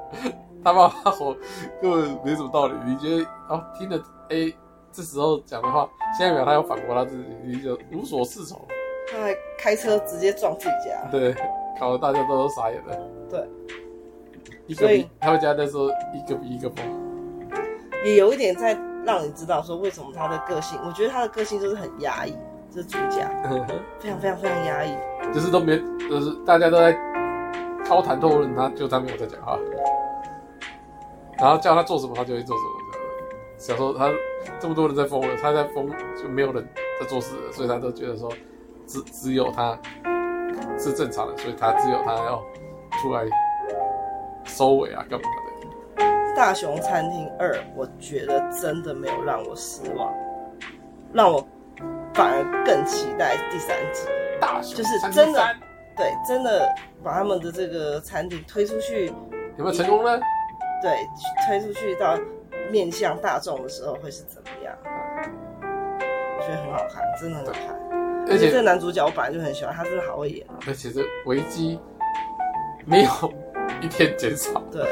[0.63, 1.35] 他爸妈吼
[1.83, 2.75] 根本没什么道理。
[2.87, 4.55] 你觉得哦，听着 A
[4.93, 8.61] 这时候讲的话，下一秒他又反驳他自己，你就无所适从。
[9.11, 11.35] 他还开车直接撞自己家，对，
[11.81, 12.97] 搞得大家都都傻眼了。
[13.31, 13.49] 对，
[14.67, 16.85] 一个比他们家那时候一个比一个疯，
[18.05, 22.35] 也有一点在让你知道说为什么他的个性，我觉得他的个性就是很压抑。
[22.73, 23.29] 这主角
[23.99, 24.95] 非常非常非常压抑，
[25.35, 25.77] 就是都没，
[26.09, 26.97] 就是大家都在
[27.89, 29.59] 高谈阔论，他就他没有在讲话，
[31.37, 32.71] 然后叫他做什么，他就会做什么。
[33.59, 34.09] 想说他
[34.61, 36.65] 这么多人在疯了，他在疯就没有人
[37.01, 38.33] 在做事了，所以他都觉得说
[38.87, 39.77] 只只有他
[40.79, 42.41] 是正常的，所以他只有他要
[43.01, 43.25] 出来
[44.45, 45.27] 收尾啊，干嘛
[45.97, 46.05] 的？
[46.37, 50.13] 大熊餐厅二，我觉得真的没有让我失望，
[51.13, 51.47] 让我。
[52.13, 54.03] 反而更期待第三季，
[54.41, 55.41] 大熊就是真的，
[55.97, 56.69] 对，真的
[57.05, 59.07] 把他们的这个餐厅推出去，
[59.57, 60.21] 有没有成功呢？
[60.83, 61.07] 对，
[61.47, 62.19] 推出去到
[62.71, 64.77] 面向大众的时候会是怎么样？
[65.63, 68.27] 我觉得很好看，真的很好看。
[68.29, 70.45] 而且这个男主角我本来就很喜欢，他真的好会演。
[70.67, 71.79] 而且这危机
[72.85, 73.11] 没有
[73.81, 74.85] 一天减少，对，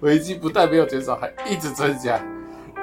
[0.00, 2.18] 危机不但没有减少，还一直增加，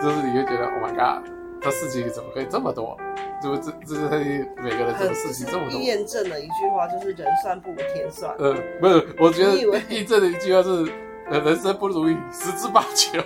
[0.02, 1.30] 就是你会觉得 Oh my God，
[1.62, 2.98] 这事情怎么可以这么多？
[3.42, 4.18] 怎么这这是他
[4.62, 8.36] 每个人做的事情这么多，验证了一句话，就是人算不如天算。
[8.38, 9.56] 嗯，不是，我觉得
[9.90, 10.92] 验证的一句话是，
[11.32, 13.22] 呃，人生不如意十之八九。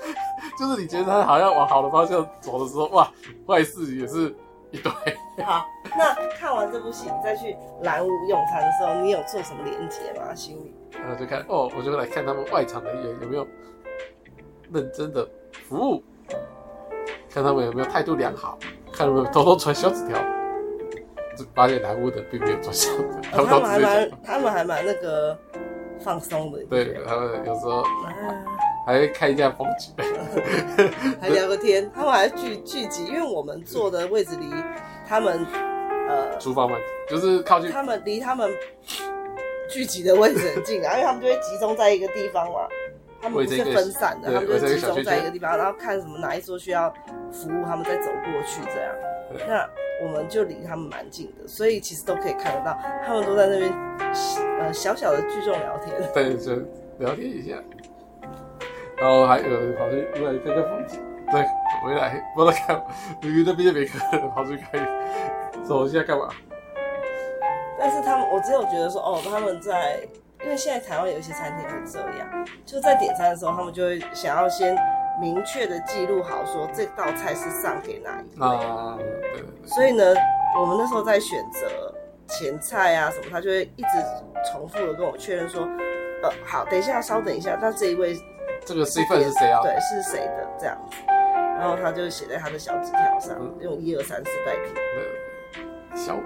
[0.58, 3.12] 就是你觉得他好像往好的方向走的时候，哇，
[3.46, 4.34] 坏事也是
[4.70, 4.90] 一堆。
[5.42, 5.66] 好，
[5.96, 10.34] 那看完这部戏，你再去蓝屋用餐的时候，你有做什么连接吗？
[10.34, 10.74] 心里？
[10.92, 13.46] 然后，就看哦，我就来看他们外场的人员有没有
[14.72, 15.28] 认真的
[15.68, 16.02] 服务，
[17.32, 18.58] 看他们有没有态度良好。
[18.92, 20.18] 看有没有偷偷传小纸条，
[21.38, 25.38] 就发现南屋的并没有传小纸条，他们还蛮，他们还蛮那个
[26.00, 26.62] 放松的。
[26.64, 27.84] 对，他们有时候
[28.86, 29.92] 还会看一下风景，
[31.20, 31.90] 还聊个天。
[31.94, 34.50] 他们还聚聚集，因为我们坐的位置离
[35.06, 35.46] 他们
[36.08, 36.76] 呃厨房嘛，
[37.08, 37.70] 就是靠近。
[37.70, 38.50] 他们离他们
[39.68, 42.68] 聚集的位置很近啊，因为他们就会集中在一个地方嘛。
[43.22, 46.90] 他们不是分散的，他们就集中在一个地方，然后看什么哪一桌需要
[47.30, 48.94] 服务，他们再走过去这样。
[49.46, 49.68] 那
[50.02, 53.70] 我们就离他们蛮近的，所以其实都可以看得到，他们都在那边
[54.58, 55.94] 呃小小的聚众聊天。
[56.14, 56.54] 对，就
[56.98, 57.62] 聊天一下。
[59.00, 61.42] 然后还有人跑去过来看看风景，对，
[61.82, 62.84] 回来不知道看，
[63.22, 64.86] 明明那边没客人，跑出去看，
[65.64, 66.28] 走一下干嘛？
[67.78, 69.98] 但是他们，我只有觉得说，哦，他们在。
[70.42, 74.74] 因为现在台湾有一些餐厅会这样，就在点餐的时候，他们就会想要先
[75.20, 78.46] 明确的记录好，说这道菜是上给哪一位。
[78.46, 79.68] 啊，对。
[79.68, 80.02] 所以呢，
[80.58, 81.94] 我们那时候在选择
[82.26, 83.88] 前菜啊什么，他就会一直
[84.50, 85.68] 重复的跟我确认说，
[86.22, 88.14] 呃，好，等一下，稍等一下，那这一位，
[88.70, 89.60] 这个 C 份是谁啊？
[89.62, 90.96] 对，是谁的这样子。
[91.58, 94.72] 然后他就写在他的小纸条上，嗯、用一二三四代替。
[95.92, 96.16] 小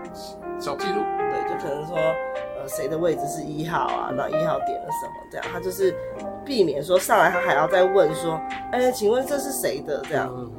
[0.61, 4.13] 小记录，对，就可能说，呃，谁的位置是一号啊？
[4.15, 5.15] 那一号点了什么？
[5.33, 5.97] 这样，他就是
[6.45, 8.39] 避免说上来他还要再问说，
[8.73, 10.03] 哎，请问这是谁的？
[10.07, 10.53] 这样，嗯、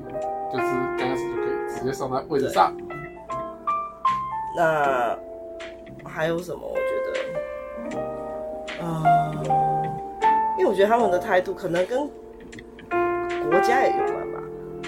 [0.52, 0.66] 就是
[0.98, 2.76] 刚开始就可以直接上他位置上。
[4.58, 5.16] 那
[6.04, 6.62] 还有什么？
[6.68, 8.00] 我觉得，
[8.82, 9.04] 嗯、
[10.66, 12.08] 为我觉得他们的态度可能跟
[13.50, 14.40] 国家也有关吧。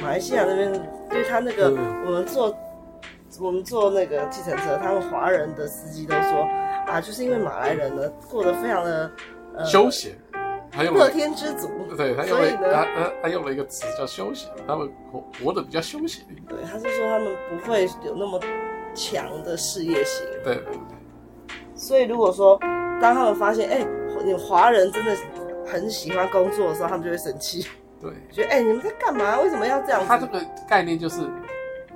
[0.02, 1.70] 马来西亚那边，因为他那个
[2.06, 2.54] 我们坐。
[3.42, 6.48] 我们坐那个计程车，他们华人的司机都说
[6.88, 9.12] 啊，就是因为马来人呢过得非常的
[9.54, 10.14] 呃休闲，
[10.72, 16.26] 还有乐天知足，对，他用了他他他用了一个词叫休闲，他们活活得比较休闲。
[16.48, 18.40] 对，他是说他们不会有那么
[18.96, 20.26] 强的事业心。
[20.44, 21.56] 对对对。
[21.76, 22.58] 所以如果说
[23.02, 23.86] 当他们发现哎，
[24.24, 25.14] 你华人真的
[25.68, 27.68] 很喜欢工作的时候，他们就会生气。
[28.00, 29.40] 对，觉得哎，你们在干嘛？
[29.42, 30.02] 为什么要这样？
[30.08, 31.22] 他这个概念就是。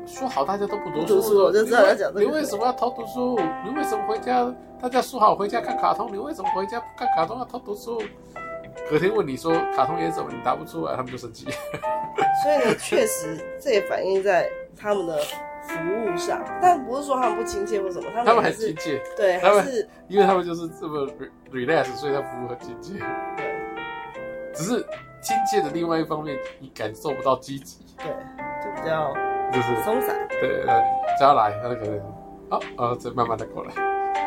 [0.04, 2.22] 说好大家都不读书，读书我就知道要讲这个。
[2.22, 3.40] 你为什么要偷读书？
[3.64, 4.52] 你为什么回家？
[4.82, 8.02] 大家说好回家看卡通，你为什么回家不看卡通要偷读书？
[8.90, 11.46] 隔天问你说卡通演什么，你答不出来，他们就生气。
[12.42, 15.20] 所以呢，确实这也反映在他们的
[15.62, 21.08] 服务上，但不是说他们不亲切或什么，他们，他们很亲切，对，还是因为他们就是这么
[21.52, 23.06] relax，所以他服务很亲切。
[24.52, 24.86] 对，只是
[25.22, 27.84] 亲切的另外一方面，你感受不到积极。
[27.98, 28.08] 对，
[28.64, 29.14] 就比较。
[29.52, 30.82] 就是松散，对，呃，
[31.20, 32.00] 加来，他可能，
[32.52, 33.74] 哦，呃，再慢慢的过来，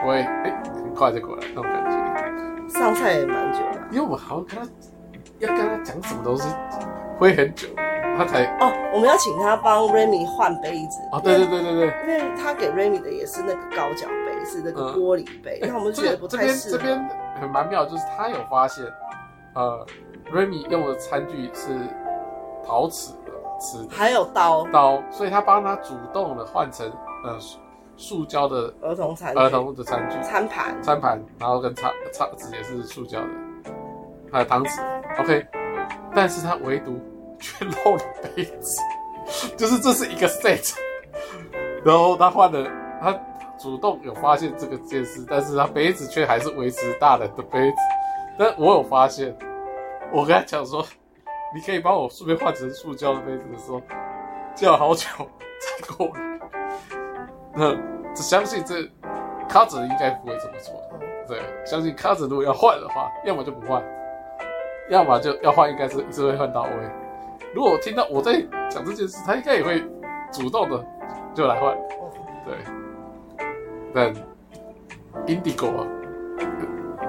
[0.06, 2.68] 我也，哎，很快就过来那种感觉。
[2.68, 4.70] 上菜也蛮久了，因为我好像跟他，
[5.38, 6.46] 要跟他讲什么东西，
[7.16, 7.68] 会很久，
[8.18, 8.44] 他才。
[8.58, 11.00] 哦，我们要请他帮 Remy 换杯子。
[11.10, 11.86] 哦，对对对对对。
[12.02, 16.76] 因为他给 Remy 的也是那个高脚杯，是那个玻璃杯，那、嗯、我们觉得不太适合。
[16.76, 18.84] 这边这边很蛮妙，就是他有发现，
[19.54, 19.86] 呃
[20.32, 21.78] ，Remy 用的餐具是
[22.66, 23.86] 陶瓷的，瓷。
[23.90, 24.64] 还有刀。
[24.68, 26.86] 刀，所以他帮他主动的换成
[27.24, 27.38] 呃
[27.96, 30.20] 塑胶的儿童餐儿童的餐具。
[30.22, 30.82] 餐盘。
[30.82, 33.28] 餐盘，然后跟叉叉子也是塑胶的，
[34.32, 34.80] 还有汤匙
[35.20, 35.46] ，OK，
[36.14, 36.98] 但是他唯独
[37.38, 38.02] 却漏了
[38.34, 38.80] 杯子，
[39.56, 40.74] 就是这是一个 set，
[41.84, 42.68] 然后他换了，
[43.00, 43.16] 他
[43.56, 47.76] 主动有发现这个件事，但是他杯子却还是维持大人的杯子，
[48.36, 49.32] 但我有发现，
[50.14, 50.86] 我跟他讲说。
[51.54, 53.80] 你可以帮我顺便换成塑胶的杯子的时候，
[54.56, 55.06] 叫好久
[55.60, 56.40] 才过来。
[57.54, 57.76] 那
[58.12, 58.90] 只相信这
[59.48, 60.74] 卡子应该不会这么做。
[61.28, 63.80] 对，相信卡子如果要换的话，要么就不换，
[64.90, 66.70] 要么就要换，应该是一次会换到位。
[67.54, 69.80] 如果听到我在讲这件事，他应该也会
[70.32, 70.84] 主动的
[71.34, 71.78] 就来换。
[72.44, 72.56] 对，
[73.94, 74.12] 但
[75.24, 75.86] Indigo 啊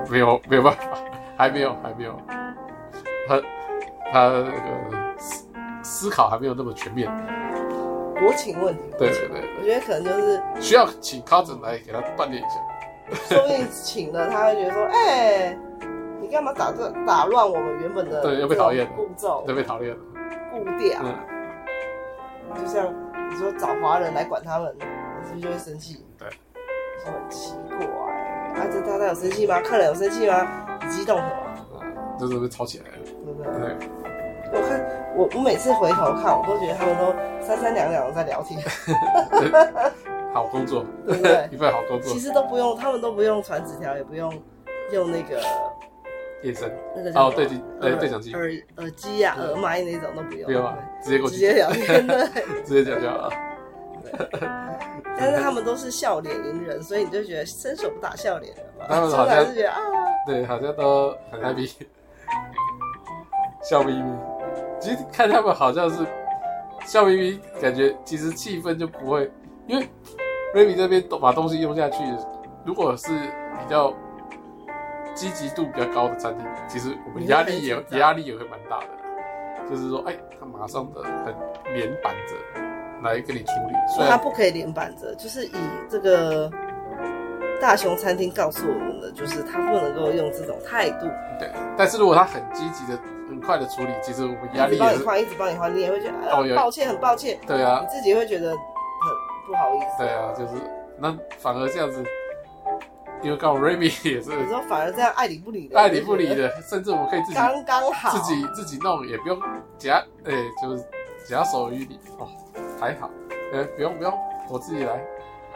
[0.07, 0.85] 没有没有办法，
[1.35, 2.15] 还没有还没有，
[3.27, 3.41] 他。
[4.13, 5.47] 他那个思
[5.81, 7.11] 思考还没有那么全面，
[8.19, 8.83] 国情问题。
[8.99, 12.61] 对对对，我觉得可能就是需要请 Cousin 来给他锻炼一下。
[13.35, 15.17] 说不定请了，他会觉得说：“哎、
[15.49, 15.59] 欸，
[16.21, 19.97] 你干嘛打这打乱我们原本的对，又被讨厌步骤，又被讨厌了
[20.51, 21.01] 步调。
[21.01, 22.93] 嗯”就像
[23.29, 24.73] 你说找华人来管他们，
[25.27, 26.05] 是不是就会生气？
[26.17, 26.29] 对，
[27.03, 27.85] 说很奇怪。
[28.53, 29.59] 啊，这大家有生气吗？
[29.61, 30.77] 客人有生气吗？
[30.81, 31.81] 你激动什么？
[32.17, 33.04] 这是不是吵起来了？
[33.25, 33.51] 对不对？
[33.51, 33.89] 对。
[34.53, 37.13] 我看我我每次回头看，我都觉得他们都
[37.45, 38.61] 三三两两的在聊天。
[40.33, 41.47] 好工作，对不对？
[41.51, 42.11] 一份好工作。
[42.13, 44.31] 其实都不用，他们都不用传纸条，也不用
[44.91, 45.41] 用那个
[46.43, 53.29] 验声，那个叫哦对对对讲机耳耳机呀耳麦那种都不用，不用啊，直接过去直接聊天 对，直接讲就好。
[55.17, 58.85] 但是他们都是笑脸迎人，所以你就觉得伸手不打笑脸人嘛。
[58.87, 59.79] 他们好像是觉得啊，
[60.27, 61.71] 对，好像都很 happy，
[63.67, 64.13] 笑眯眯。
[64.79, 66.05] 其实看他们好像是
[66.85, 69.31] 笑眯眯，感觉其实气氛就不会，
[69.65, 69.89] 因为
[70.53, 72.03] Remy 这边都把东西用下去，
[72.63, 73.91] 如果是比较
[75.15, 78.87] 积极度比较高的餐厅，其实我们压力也压力也会蛮大的。
[79.67, 81.33] 就是说，哎，他马上的很
[81.73, 82.61] 连板着
[83.01, 85.55] 来跟你处理，所以他不可以连板着，就是以
[85.89, 86.51] 这个
[87.59, 91.07] 大熊餐厅告诉我们的，就是他不能够用这种态度。
[91.39, 92.99] 对，但是如果他很积极的。
[93.27, 97.39] 很快的处理，其实我们压力帮你换，一直帮你换，你也会觉得、抱歉，很抱歉。
[97.45, 98.57] 对啊，你自己会觉得很
[99.47, 99.85] 不好意思。
[99.99, 100.53] 对啊，就是
[100.97, 102.03] 那反而这样子，
[103.21, 108.17] 因为刚好 Remy 也是，有时候反而这样爱理不理的，爱理不理的，甚至我们可以自己刚刚好。
[108.17, 109.39] 自己自己弄，也不用
[109.77, 110.83] 夹，哎、欸，就是
[111.27, 111.99] 夹手于你。
[112.17, 112.27] 哦，
[112.79, 113.09] 还好，
[113.51, 114.13] 呃、欸，不用不用，
[114.49, 115.03] 我自己来，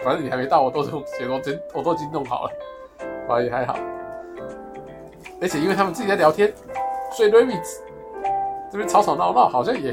[0.03, 1.03] 反正你还没到，我都都
[1.39, 2.51] 真我都已经弄好了，
[3.28, 3.78] 反正也还好，
[5.41, 6.53] 而且因为他们自己在聊天，
[7.12, 7.60] 所以 Remy
[8.72, 9.91] 这边吵吵闹闹，好像也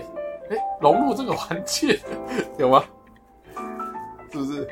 [0.50, 1.98] 哎融入这个环境，
[2.58, 2.84] 有吗？
[4.32, 4.68] 是不是？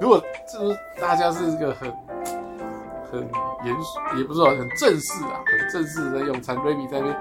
[0.00, 1.90] 如果就是大家是一个很
[3.10, 3.20] 很
[3.64, 7.16] 严肃，也不是说很正式啊，很正式的用餐，Remy 在那边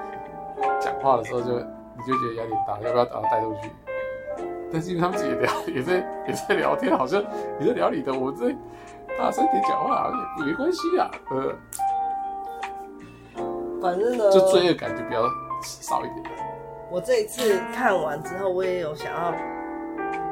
[0.79, 3.71] 讲话的时候就，你就觉得压力大，要不要把他带出去？
[4.71, 5.93] 但是因为他们自己聊，也在
[6.27, 7.23] 也在聊天，好像
[7.59, 8.55] 也在聊你的，我在
[9.17, 11.09] 大声点讲话，好像也没关系啊。
[11.31, 11.55] 呃，
[13.81, 15.23] 反正呢，就罪恶感就比较
[15.61, 16.23] 少一点。
[16.89, 19.31] 我这一次看完之后，我也有想要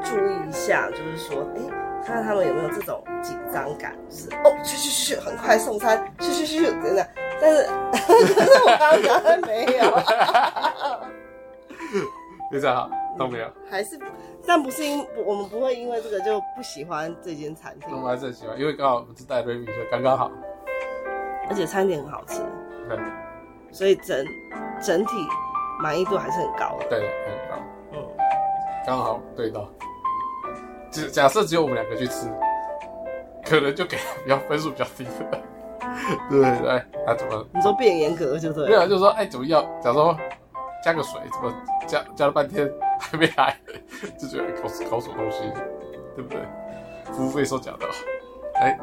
[0.04, 1.74] 注意一下，就是说，哎、欸。
[2.06, 7.10] 看看他们有没有这种紧张感，就是哦，去去去，很快送餐，去去去，真的。
[7.42, 9.92] 但是，可是我刚刚讲的没有，
[12.52, 12.88] 非常好
[13.18, 13.48] 都没有。
[13.68, 14.00] 还是，
[14.46, 17.90] 但不是因我们不会因为这个就不喜欢这间餐厅。
[17.92, 20.30] 我们还是很喜欢，因为刚好我们是带 Remy，所以刚刚好。
[21.50, 22.40] 而且餐点很好吃，
[22.88, 23.00] 对，
[23.76, 24.26] 所以整
[24.82, 25.12] 整体
[25.82, 26.86] 满意度还是很高的。
[26.90, 27.64] 对，很高。
[27.92, 28.00] 嗯，
[28.88, 29.68] 刚好对到。
[31.12, 32.32] 假设只有我们两个去吃，
[33.44, 35.42] 可能就给比较分数比较低的，
[36.30, 37.46] 对对那，啊怎么？
[37.54, 38.66] 你说变严格就对。
[38.70, 39.62] 没有，就是说，哎，怎么要？
[39.82, 40.18] 假如说
[40.82, 41.54] 加个水，怎么
[41.86, 43.58] 加加了半天还没来，
[44.18, 45.52] 就觉得搞搞什么东西，
[46.16, 46.40] 对不对？
[47.12, 47.86] 服务费收假的，
[48.62, 48.80] 哎，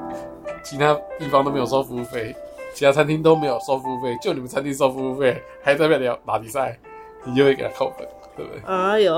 [0.63, 2.37] 其他地方都没有收服务费，
[2.75, 6.79] 其他餐厅都没有收服务费，就你们餐厅收服务费，还在那边聊打比赛，
[7.25, 8.07] 你就会给他扣分。
[8.35, 8.63] 对不对？
[8.65, 9.13] 哎呦，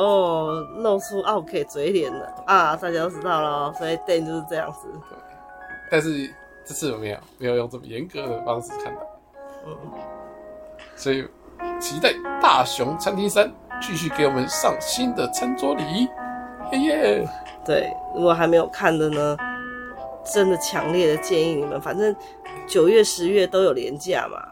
[0.83, 2.75] 露出 OK 嘴脸了啊！
[2.75, 4.89] 大家都知道了，所以店就是这样子。
[5.09, 5.17] 对，
[5.89, 6.29] 但是
[6.65, 9.01] 这次有没有没有用这么严格的方式看待。
[9.69, 9.77] 嗯，
[10.97, 11.25] 所以
[11.79, 13.49] 期待大熊餐厅三
[13.81, 16.09] 继续给我们上新的餐桌礼仪，
[16.83, 17.29] 耶耶！
[17.65, 19.37] 对，如果还没有看的呢，
[20.25, 22.13] 真的强烈的建议你们，反正
[22.67, 24.43] 九月、十月都有连假嘛，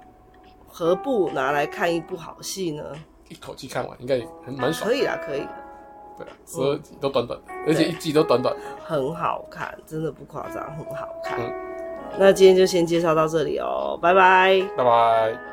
[0.68, 2.84] 何不拿来看一部好戏呢？
[3.28, 4.88] 一口气看完应该也很蛮爽。
[4.88, 5.48] 可以啦，可以的。
[6.18, 11.38] 对啊，十二集都短短而且一季都短短的，很好看，真的不夸张，很好看。
[11.40, 11.52] 嗯、
[12.18, 15.51] 那今天就先介绍到这里哦，拜拜，拜拜。